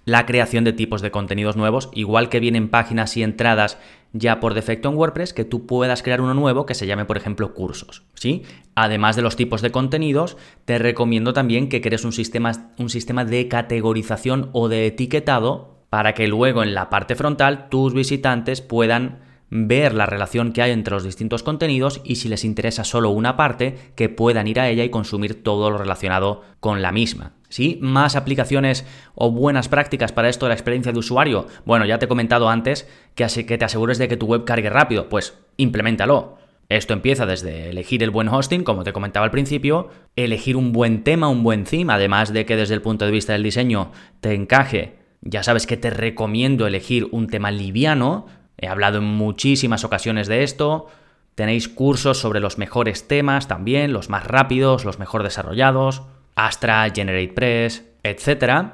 la 0.07 0.25
creación 0.25 0.65
de 0.65 0.73
tipos 0.73 1.03
de 1.03 1.11
contenidos 1.11 1.57
nuevos, 1.57 1.91
igual 1.93 2.29
que 2.29 2.41
vienen 2.41 2.69
páginas 2.69 3.17
y 3.17 3.25
entradas 3.25 3.77
ya 4.13 4.41
por 4.41 4.55
defecto 4.55 4.89
en 4.89 4.95
WordPress, 4.95 5.35
que 5.35 5.45
tú 5.45 5.67
puedas 5.67 6.03
crear 6.03 6.21
uno 6.21 6.33
nuevo 6.33 6.65
que 6.65 6.75
se 6.75 6.87
llame, 6.87 7.05
por 7.05 7.17
ejemplo, 7.17 7.53
cursos. 7.53 8.05
¿sí? 8.15 8.45
Además 8.77 9.17
de 9.17 9.23
los 9.23 9.37
tipos 9.37 9.63
de 9.63 9.73
contenidos, 9.73 10.37
te 10.65 10.79
recomiendo 10.79 11.33
también 11.33 11.69
que 11.69 11.81
crees 11.81 12.05
un 12.05 12.13
sistema, 12.13 12.73
un 12.79 12.89
sistema 12.89 13.25
de 13.25 13.49
categorización 13.49 14.49
o 14.53 14.69
de 14.69 14.87
etiquetado 14.87 15.77
para 15.91 16.15
que 16.15 16.29
luego 16.29 16.63
en 16.63 16.75
la 16.75 16.89
parte 16.89 17.17
frontal 17.17 17.69
tus 17.69 17.93
visitantes 17.93 18.63
puedan 18.63 19.27
ver 19.51 19.95
la 19.95 20.07
relación 20.07 20.53
que 20.53 20.63
hay 20.63 20.71
entre 20.71 20.95
los 20.95 21.05
distintos 21.05 21.43
contenidos 21.43 22.01
y 22.05 22.17
si 22.17 22.29
les 22.29 22.45
interesa 22.45 22.85
solo 22.85 23.11
una 23.11 23.37
parte, 23.37 23.93
que 23.95 24.09
puedan 24.09 24.47
ir 24.47 24.61
a 24.61 24.69
ella 24.69 24.85
y 24.85 24.91
consumir 24.91 25.43
todo 25.43 25.71
lo 25.71 25.79
relacionado 25.79 26.43
con 26.61 26.83
la 26.83 26.93
misma. 26.93 27.33
¿Sí? 27.57 27.79
Más 27.81 28.17
aplicaciones 28.17 28.85
o 29.15 29.31
buenas 29.31 29.71
prácticas 29.71 30.13
para 30.13 30.29
esto 30.29 30.45
de 30.45 30.51
la 30.51 30.57
experiencia 30.57 30.93
de 30.93 30.99
usuario. 30.99 31.47
Bueno, 31.65 31.87
ya 31.87 31.99
te 31.99 32.05
he 32.05 32.09
comentado 32.09 32.51
antes 32.51 32.87
que, 33.15 33.47
que 33.47 33.57
te 33.57 33.65
asegures 33.65 33.97
de 33.97 34.09
que 34.09 34.19
tu 34.19 34.27
web 34.27 34.45
cargue 34.45 34.69
rápido. 34.69 35.09
Pues 35.09 35.39
implementalo. 35.57 36.37
Esto 36.69 36.93
empieza 36.93 37.25
desde 37.25 37.71
elegir 37.71 38.03
el 38.03 38.11
buen 38.11 38.29
hosting, 38.29 38.63
como 38.63 38.85
te 38.85 38.93
comentaba 38.93 39.25
al 39.25 39.31
principio, 39.31 39.89
elegir 40.17 40.55
un 40.55 40.73
buen 40.73 41.03
tema, 41.03 41.29
un 41.29 41.43
buen 41.43 41.65
theme, 41.65 41.95
además 41.95 42.31
de 42.31 42.45
que 42.45 42.57
desde 42.57 42.75
el 42.75 42.83
punto 42.83 43.07
de 43.07 43.13
vista 43.13 43.33
del 43.33 43.43
diseño 43.43 43.91
te 44.21 44.35
encaje. 44.35 44.97
Ya 45.23 45.43
sabes 45.43 45.67
que 45.67 45.79
te 45.79 45.89
recomiendo 45.89 46.67
elegir 46.67 47.09
un 47.11 47.27
tema 47.27 47.51
liviano, 47.51 48.27
He 48.59 48.69
hablado 48.69 48.99
en 48.99 49.05
muchísimas 49.05 49.85
ocasiones 49.85 50.29
de 50.29 50.43
esto. 50.43 50.87
Tenéis 51.35 51.69
cursos 51.69 52.19
sobre 52.19 52.41
los 52.41 52.59
mejores 52.59 53.07
temas 53.09 53.49
también, 53.49 53.93
los 53.93 54.09
más 54.09 54.27
rápidos, 54.27 54.85
los 54.85 54.99
mejor 54.99 55.23
desarrollados, 55.23 56.03
Astra, 56.37 56.89
GeneratePress, 56.95 57.85
etc. 58.03 58.67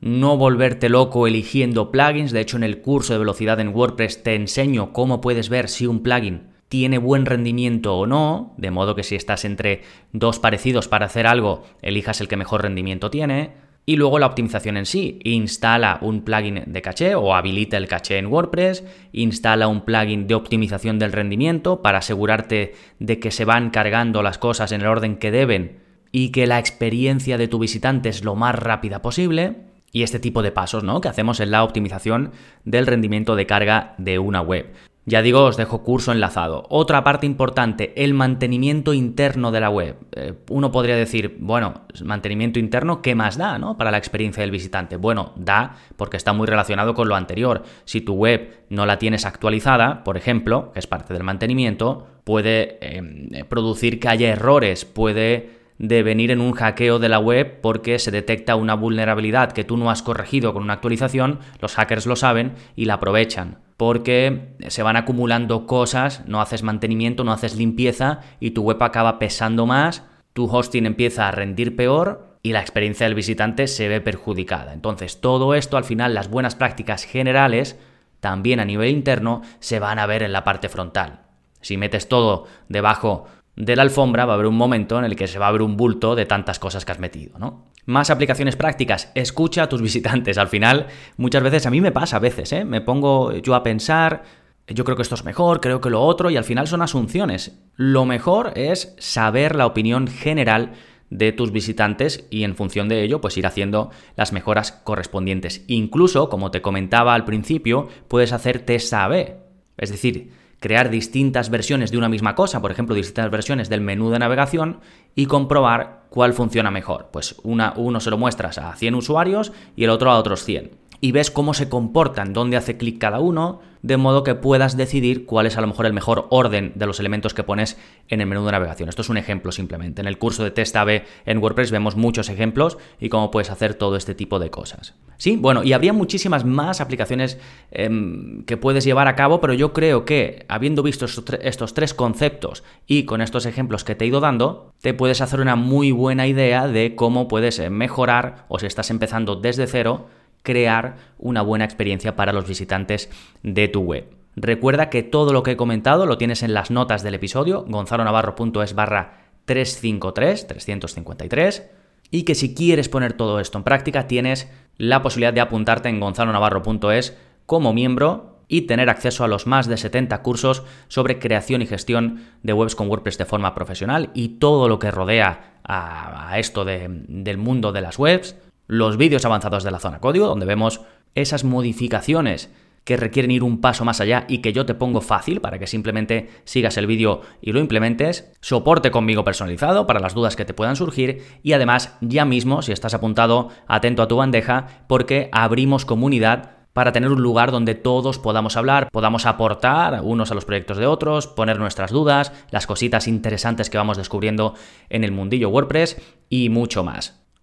no 0.00 0.38
volverte 0.38 0.88
loco 0.88 1.26
eligiendo 1.26 1.90
plugins. 1.90 2.32
De 2.32 2.40
hecho, 2.40 2.56
en 2.56 2.64
el 2.64 2.80
curso 2.80 3.12
de 3.12 3.18
velocidad 3.18 3.60
en 3.60 3.68
WordPress 3.68 4.22
te 4.22 4.34
enseño 4.34 4.94
cómo 4.94 5.20
puedes 5.20 5.50
ver 5.50 5.68
si 5.68 5.86
un 5.86 6.02
plugin 6.02 6.48
tiene 6.70 6.98
buen 6.98 7.26
rendimiento 7.26 7.98
o 7.98 8.06
no, 8.06 8.54
de 8.56 8.70
modo 8.70 8.94
que 8.94 9.02
si 9.02 9.16
estás 9.16 9.44
entre 9.44 9.82
dos 10.12 10.38
parecidos 10.38 10.88
para 10.88 11.06
hacer 11.06 11.26
algo, 11.26 11.64
elijas 11.82 12.20
el 12.22 12.28
que 12.28 12.36
mejor 12.36 12.62
rendimiento 12.62 13.10
tiene. 13.10 13.50
Y 13.84 13.96
luego 13.96 14.18
la 14.18 14.26
optimización 14.26 14.76
en 14.76 14.86
sí. 14.86 15.18
Instala 15.24 15.98
un 16.00 16.22
plugin 16.22 16.62
de 16.66 16.82
caché 16.82 17.16
o 17.16 17.34
habilita 17.34 17.76
el 17.76 17.88
caché 17.88 18.18
en 18.18 18.28
WordPress. 18.28 18.84
Instala 19.12 19.68
un 19.68 19.84
plugin 19.84 20.26
de 20.26 20.36
optimización 20.36 20.98
del 20.98 21.12
rendimiento 21.12 21.82
para 21.82 21.98
asegurarte 21.98 22.74
de 22.98 23.18
que 23.18 23.30
se 23.30 23.44
van 23.44 23.70
cargando 23.70 24.22
las 24.22 24.38
cosas 24.38 24.72
en 24.72 24.82
el 24.82 24.86
orden 24.86 25.16
que 25.16 25.30
deben 25.30 25.89
y 26.12 26.30
que 26.30 26.46
la 26.46 26.58
experiencia 26.58 27.38
de 27.38 27.48
tu 27.48 27.58
visitante 27.58 28.08
es 28.08 28.24
lo 28.24 28.34
más 28.34 28.54
rápida 28.54 29.02
posible. 29.02 29.56
Y 29.92 30.04
este 30.04 30.20
tipo 30.20 30.42
de 30.42 30.52
pasos, 30.52 30.84
¿no? 30.84 31.00
Que 31.00 31.08
hacemos 31.08 31.40
en 31.40 31.50
la 31.50 31.64
optimización 31.64 32.30
del 32.64 32.86
rendimiento 32.86 33.34
de 33.34 33.46
carga 33.46 33.94
de 33.98 34.20
una 34.20 34.40
web. 34.40 34.72
Ya 35.06 35.22
digo, 35.22 35.44
os 35.44 35.56
dejo 35.56 35.82
curso 35.82 36.12
enlazado. 36.12 36.66
Otra 36.68 37.02
parte 37.02 37.26
importante, 37.26 37.92
el 37.96 38.14
mantenimiento 38.14 38.92
interno 38.92 39.50
de 39.50 39.60
la 39.60 39.70
web. 39.70 39.96
Eh, 40.12 40.34
uno 40.50 40.70
podría 40.70 40.94
decir, 40.94 41.36
bueno, 41.40 41.82
mantenimiento 42.04 42.60
interno, 42.60 43.02
¿qué 43.02 43.16
más 43.16 43.36
da, 43.36 43.58
no? 43.58 43.76
Para 43.76 43.90
la 43.90 43.98
experiencia 43.98 44.42
del 44.42 44.50
visitante. 44.50 44.96
Bueno, 44.96 45.32
da 45.36 45.76
porque 45.96 46.16
está 46.16 46.32
muy 46.32 46.46
relacionado 46.46 46.94
con 46.94 47.08
lo 47.08 47.16
anterior. 47.16 47.64
Si 47.84 48.02
tu 48.02 48.14
web 48.14 48.64
no 48.68 48.86
la 48.86 48.98
tienes 48.98 49.24
actualizada, 49.24 50.04
por 50.04 50.16
ejemplo, 50.16 50.70
que 50.72 50.78
es 50.78 50.86
parte 50.86 51.14
del 51.14 51.24
mantenimiento, 51.24 52.06
puede 52.22 52.78
em, 52.80 53.30
producir 53.48 53.98
que 53.98 54.08
haya 54.08 54.28
errores, 54.28 54.84
puede 54.84 55.59
devenir 55.80 56.30
en 56.30 56.42
un 56.42 56.52
hackeo 56.52 56.98
de 56.98 57.08
la 57.08 57.18
web 57.18 57.60
porque 57.62 57.98
se 57.98 58.10
detecta 58.10 58.54
una 58.54 58.74
vulnerabilidad 58.74 59.52
que 59.52 59.64
tú 59.64 59.78
no 59.78 59.90
has 59.90 60.02
corregido 60.02 60.52
con 60.52 60.62
una 60.62 60.74
actualización, 60.74 61.40
los 61.60 61.74
hackers 61.74 62.06
lo 62.06 62.16
saben 62.16 62.52
y 62.76 62.84
la 62.84 62.94
aprovechan 62.94 63.58
porque 63.78 64.56
se 64.68 64.82
van 64.82 64.96
acumulando 64.96 65.66
cosas, 65.66 66.22
no 66.26 66.42
haces 66.42 66.62
mantenimiento, 66.62 67.24
no 67.24 67.32
haces 67.32 67.56
limpieza 67.56 68.20
y 68.38 68.50
tu 68.50 68.62
web 68.62 68.82
acaba 68.82 69.18
pesando 69.18 69.64
más, 69.64 70.04
tu 70.34 70.44
hosting 70.54 70.84
empieza 70.84 71.26
a 71.26 71.30
rendir 71.30 71.76
peor 71.76 72.36
y 72.42 72.52
la 72.52 72.60
experiencia 72.60 73.06
del 73.06 73.14
visitante 73.14 73.66
se 73.66 73.88
ve 73.88 74.02
perjudicada. 74.02 74.74
Entonces, 74.74 75.22
todo 75.22 75.54
esto 75.54 75.78
al 75.78 75.84
final, 75.84 76.12
las 76.12 76.28
buenas 76.28 76.56
prácticas 76.56 77.04
generales, 77.04 77.78
también 78.20 78.60
a 78.60 78.66
nivel 78.66 78.90
interno, 78.90 79.40
se 79.60 79.78
van 79.78 79.98
a 79.98 80.04
ver 80.04 80.22
en 80.22 80.32
la 80.32 80.44
parte 80.44 80.68
frontal. 80.68 81.20
Si 81.62 81.78
metes 81.78 82.06
todo 82.06 82.46
debajo 82.68 83.28
de 83.60 83.76
la 83.76 83.82
alfombra, 83.82 84.24
va 84.24 84.32
a 84.32 84.34
haber 84.34 84.46
un 84.46 84.56
momento 84.56 84.98
en 84.98 85.04
el 85.04 85.16
que 85.16 85.26
se 85.26 85.38
va 85.38 85.48
a 85.48 85.52
ver 85.52 85.62
un 85.62 85.76
bulto 85.76 86.14
de 86.14 86.24
tantas 86.24 86.58
cosas 86.58 86.84
que 86.84 86.92
has 86.92 86.98
metido, 86.98 87.38
¿no? 87.38 87.66
Más 87.84 88.10
aplicaciones 88.10 88.56
prácticas. 88.56 89.12
Escucha 89.14 89.64
a 89.64 89.68
tus 89.68 89.82
visitantes. 89.88 90.38
Al 90.38 90.48
final, 90.48 90.86
muchas 91.16 91.42
veces, 91.42 91.66
a 91.66 91.70
mí 91.70 91.80
me 91.80 91.92
pasa 91.92 92.16
a 92.16 92.20
veces, 92.20 92.52
¿eh? 92.52 92.64
Me 92.64 92.80
pongo 92.80 93.32
yo 93.32 93.54
a 93.54 93.62
pensar, 93.62 94.22
yo 94.66 94.84
creo 94.84 94.96
que 94.96 95.02
esto 95.02 95.14
es 95.14 95.24
mejor, 95.24 95.60
creo 95.60 95.80
que 95.80 95.90
lo 95.90 96.00
otro, 96.00 96.30
y 96.30 96.36
al 96.36 96.44
final 96.44 96.66
son 96.66 96.80
asunciones. 96.80 97.60
Lo 97.76 98.06
mejor 98.06 98.52
es 98.56 98.94
saber 98.98 99.54
la 99.54 99.66
opinión 99.66 100.06
general 100.06 100.72
de 101.10 101.32
tus 101.32 101.50
visitantes 101.52 102.26
y 102.30 102.44
en 102.44 102.54
función 102.54 102.88
de 102.88 103.02
ello 103.02 103.20
pues 103.20 103.36
ir 103.36 103.46
haciendo 103.46 103.90
las 104.16 104.32
mejoras 104.32 104.72
correspondientes. 104.72 105.64
Incluso, 105.66 106.28
como 106.28 106.50
te 106.50 106.62
comentaba 106.62 107.14
al 107.14 107.24
principio, 107.24 107.88
puedes 108.08 108.32
hacer 108.32 108.60
test 108.60 108.92
A-B. 108.94 109.36
Es 109.76 109.90
decir, 109.90 110.30
crear 110.60 110.90
distintas 110.90 111.50
versiones 111.50 111.90
de 111.90 111.98
una 111.98 112.08
misma 112.08 112.34
cosa, 112.34 112.60
por 112.60 112.70
ejemplo, 112.70 112.94
distintas 112.94 113.30
versiones 113.30 113.68
del 113.68 113.80
menú 113.80 114.10
de 114.10 114.18
navegación 114.18 114.80
y 115.14 115.26
comprobar 115.26 116.04
cuál 116.10 116.32
funciona 116.34 116.70
mejor. 116.70 117.08
Pues 117.12 117.36
uno 117.42 118.00
se 118.00 118.10
lo 118.10 118.18
muestras 118.18 118.58
a 118.58 118.76
100 118.76 118.94
usuarios 118.94 119.52
y 119.74 119.84
el 119.84 119.90
otro 119.90 120.10
a 120.10 120.18
otros 120.18 120.44
100 120.44 120.78
y 121.00 121.12
ves 121.12 121.30
cómo 121.30 121.54
se 121.54 121.68
comportan, 121.68 122.32
dónde 122.32 122.56
hace 122.56 122.76
clic 122.76 122.98
cada 122.98 123.20
uno, 123.20 123.60
de 123.82 123.96
modo 123.96 124.24
que 124.24 124.34
puedas 124.34 124.76
decidir 124.76 125.26
cuál 125.26 125.46
es 125.46 125.56
a 125.56 125.60
lo 125.60 125.66
mejor 125.66 125.86
el 125.86 125.92
mejor 125.92 126.26
orden 126.30 126.72
de 126.74 126.86
los 126.86 127.00
elementos 127.00 127.34
que 127.34 127.42
pones 127.42 127.78
en 128.08 128.20
el 128.20 128.26
menú 128.26 128.44
de 128.44 128.52
navegación. 128.52 128.88
Esto 128.88 129.02
es 129.02 129.08
un 129.08 129.16
ejemplo 129.16 129.52
simplemente. 129.52 130.00
En 130.00 130.06
el 130.06 130.18
curso 130.18 130.44
de 130.44 130.50
Test 130.50 130.76
AB 130.76 131.02
en 131.26 131.38
WordPress 131.38 131.70
vemos 131.70 131.96
muchos 131.96 132.28
ejemplos 132.28 132.78
y 132.98 133.08
cómo 133.08 133.30
puedes 133.30 133.50
hacer 133.50 133.74
todo 133.74 133.96
este 133.96 134.14
tipo 134.14 134.38
de 134.38 134.50
cosas. 134.50 134.94
Sí, 135.16 135.36
bueno, 135.36 135.62
y 135.62 135.74
habría 135.74 135.92
muchísimas 135.92 136.44
más 136.44 136.80
aplicaciones 136.80 137.38
em, 137.70 138.44
que 138.44 138.56
puedes 138.56 138.84
llevar 138.84 139.06
a 139.06 139.16
cabo, 139.16 139.40
pero 139.40 139.52
yo 139.52 139.72
creo 139.72 140.04
que 140.04 140.46
habiendo 140.48 140.82
visto 140.82 141.04
estos 141.04 141.74
tres 141.74 141.94
conceptos 141.94 142.64
y 142.86 143.04
con 143.04 143.20
estos 143.20 143.44
ejemplos 143.44 143.84
que 143.84 143.94
te 143.94 144.04
he 144.04 144.08
ido 144.08 144.20
dando, 144.20 144.72
te 144.80 144.94
puedes 144.94 145.20
hacer 145.20 145.40
una 145.40 145.56
muy 145.56 145.92
buena 145.92 146.26
idea 146.26 146.68
de 146.68 146.94
cómo 146.94 147.28
puedes 147.28 147.58
eh, 147.58 147.68
mejorar 147.68 148.46
o 148.48 148.58
si 148.58 148.66
estás 148.66 148.90
empezando 148.90 149.36
desde 149.36 149.66
cero, 149.66 150.06
crear 150.42 150.96
una 151.18 151.42
buena 151.42 151.64
experiencia 151.64 152.16
para 152.16 152.32
los 152.32 152.46
visitantes 152.46 153.10
de 153.42 153.68
tu 153.68 153.80
web. 153.80 154.06
Recuerda 154.36 154.90
que 154.90 155.02
todo 155.02 155.32
lo 155.32 155.42
que 155.42 155.52
he 155.52 155.56
comentado 155.56 156.06
lo 156.06 156.18
tienes 156.18 156.42
en 156.42 156.54
las 156.54 156.70
notas 156.70 157.02
del 157.02 157.14
episodio, 157.14 157.64
gonzalonavarro.es 157.68 158.74
barra 158.74 159.28
353, 159.44 160.46
353, 160.46 161.70
y 162.10 162.22
que 162.22 162.34
si 162.34 162.54
quieres 162.54 162.88
poner 162.88 163.12
todo 163.12 163.40
esto 163.40 163.58
en 163.58 163.64
práctica 163.64 164.06
tienes 164.06 164.50
la 164.76 165.02
posibilidad 165.02 165.32
de 165.32 165.40
apuntarte 165.40 165.88
en 165.88 166.00
gonzalonavarro.es 166.00 167.16
como 167.46 167.72
miembro 167.72 168.40
y 168.48 168.62
tener 168.62 168.90
acceso 168.90 169.22
a 169.22 169.28
los 169.28 169.46
más 169.46 169.68
de 169.68 169.76
70 169.76 170.22
cursos 170.22 170.64
sobre 170.88 171.18
creación 171.20 171.62
y 171.62 171.66
gestión 171.66 172.24
de 172.42 172.52
webs 172.52 172.74
con 172.74 172.88
WordPress 172.88 173.18
de 173.18 173.24
forma 173.24 173.54
profesional 173.54 174.10
y 174.12 174.40
todo 174.40 174.68
lo 174.68 174.78
que 174.78 174.90
rodea 174.90 175.60
a, 175.62 176.38
esto 176.38 176.64
del 176.64 177.38
mundo 177.38 177.70
de 177.70 177.80
las 177.80 177.98
webs, 177.98 178.36
los 178.70 178.96
vídeos 178.96 179.24
avanzados 179.24 179.64
de 179.64 179.72
la 179.72 179.80
zona 179.80 179.98
código, 179.98 180.28
donde 180.28 180.46
vemos 180.46 180.82
esas 181.16 181.42
modificaciones 181.42 182.52
que 182.84 182.96
requieren 182.96 183.32
ir 183.32 183.42
un 183.42 183.60
paso 183.60 183.84
más 183.84 184.00
allá 184.00 184.26
y 184.28 184.38
que 184.38 184.52
yo 184.52 184.64
te 184.64 184.76
pongo 184.76 185.00
fácil 185.00 185.40
para 185.40 185.58
que 185.58 185.66
simplemente 185.66 186.30
sigas 186.44 186.76
el 186.76 186.86
vídeo 186.86 187.22
y 187.42 187.50
lo 187.50 187.58
implementes, 187.58 188.32
soporte 188.40 188.92
conmigo 188.92 189.24
personalizado 189.24 189.88
para 189.88 189.98
las 189.98 190.14
dudas 190.14 190.36
que 190.36 190.44
te 190.44 190.54
puedan 190.54 190.76
surgir 190.76 191.24
y 191.42 191.52
además 191.52 191.96
ya 192.00 192.24
mismo, 192.24 192.62
si 192.62 192.70
estás 192.70 192.94
apuntado, 192.94 193.48
atento 193.66 194.02
a 194.02 194.08
tu 194.08 194.16
bandeja 194.16 194.84
porque 194.86 195.30
abrimos 195.32 195.84
comunidad 195.84 196.52
para 196.72 196.92
tener 196.92 197.10
un 197.10 197.22
lugar 197.22 197.50
donde 197.50 197.74
todos 197.74 198.20
podamos 198.20 198.56
hablar, 198.56 198.88
podamos 198.92 199.26
aportar 199.26 200.00
unos 200.04 200.30
a 200.30 200.36
los 200.36 200.44
proyectos 200.44 200.78
de 200.78 200.86
otros, 200.86 201.26
poner 201.26 201.58
nuestras 201.58 201.90
dudas, 201.90 202.32
las 202.52 202.68
cositas 202.68 203.08
interesantes 203.08 203.68
que 203.68 203.78
vamos 203.78 203.96
descubriendo 203.96 204.54
en 204.88 205.02
el 205.02 205.10
mundillo 205.10 205.48
WordPress 205.48 206.00
y 206.28 206.50
mucho 206.50 206.84
más. 206.84 207.19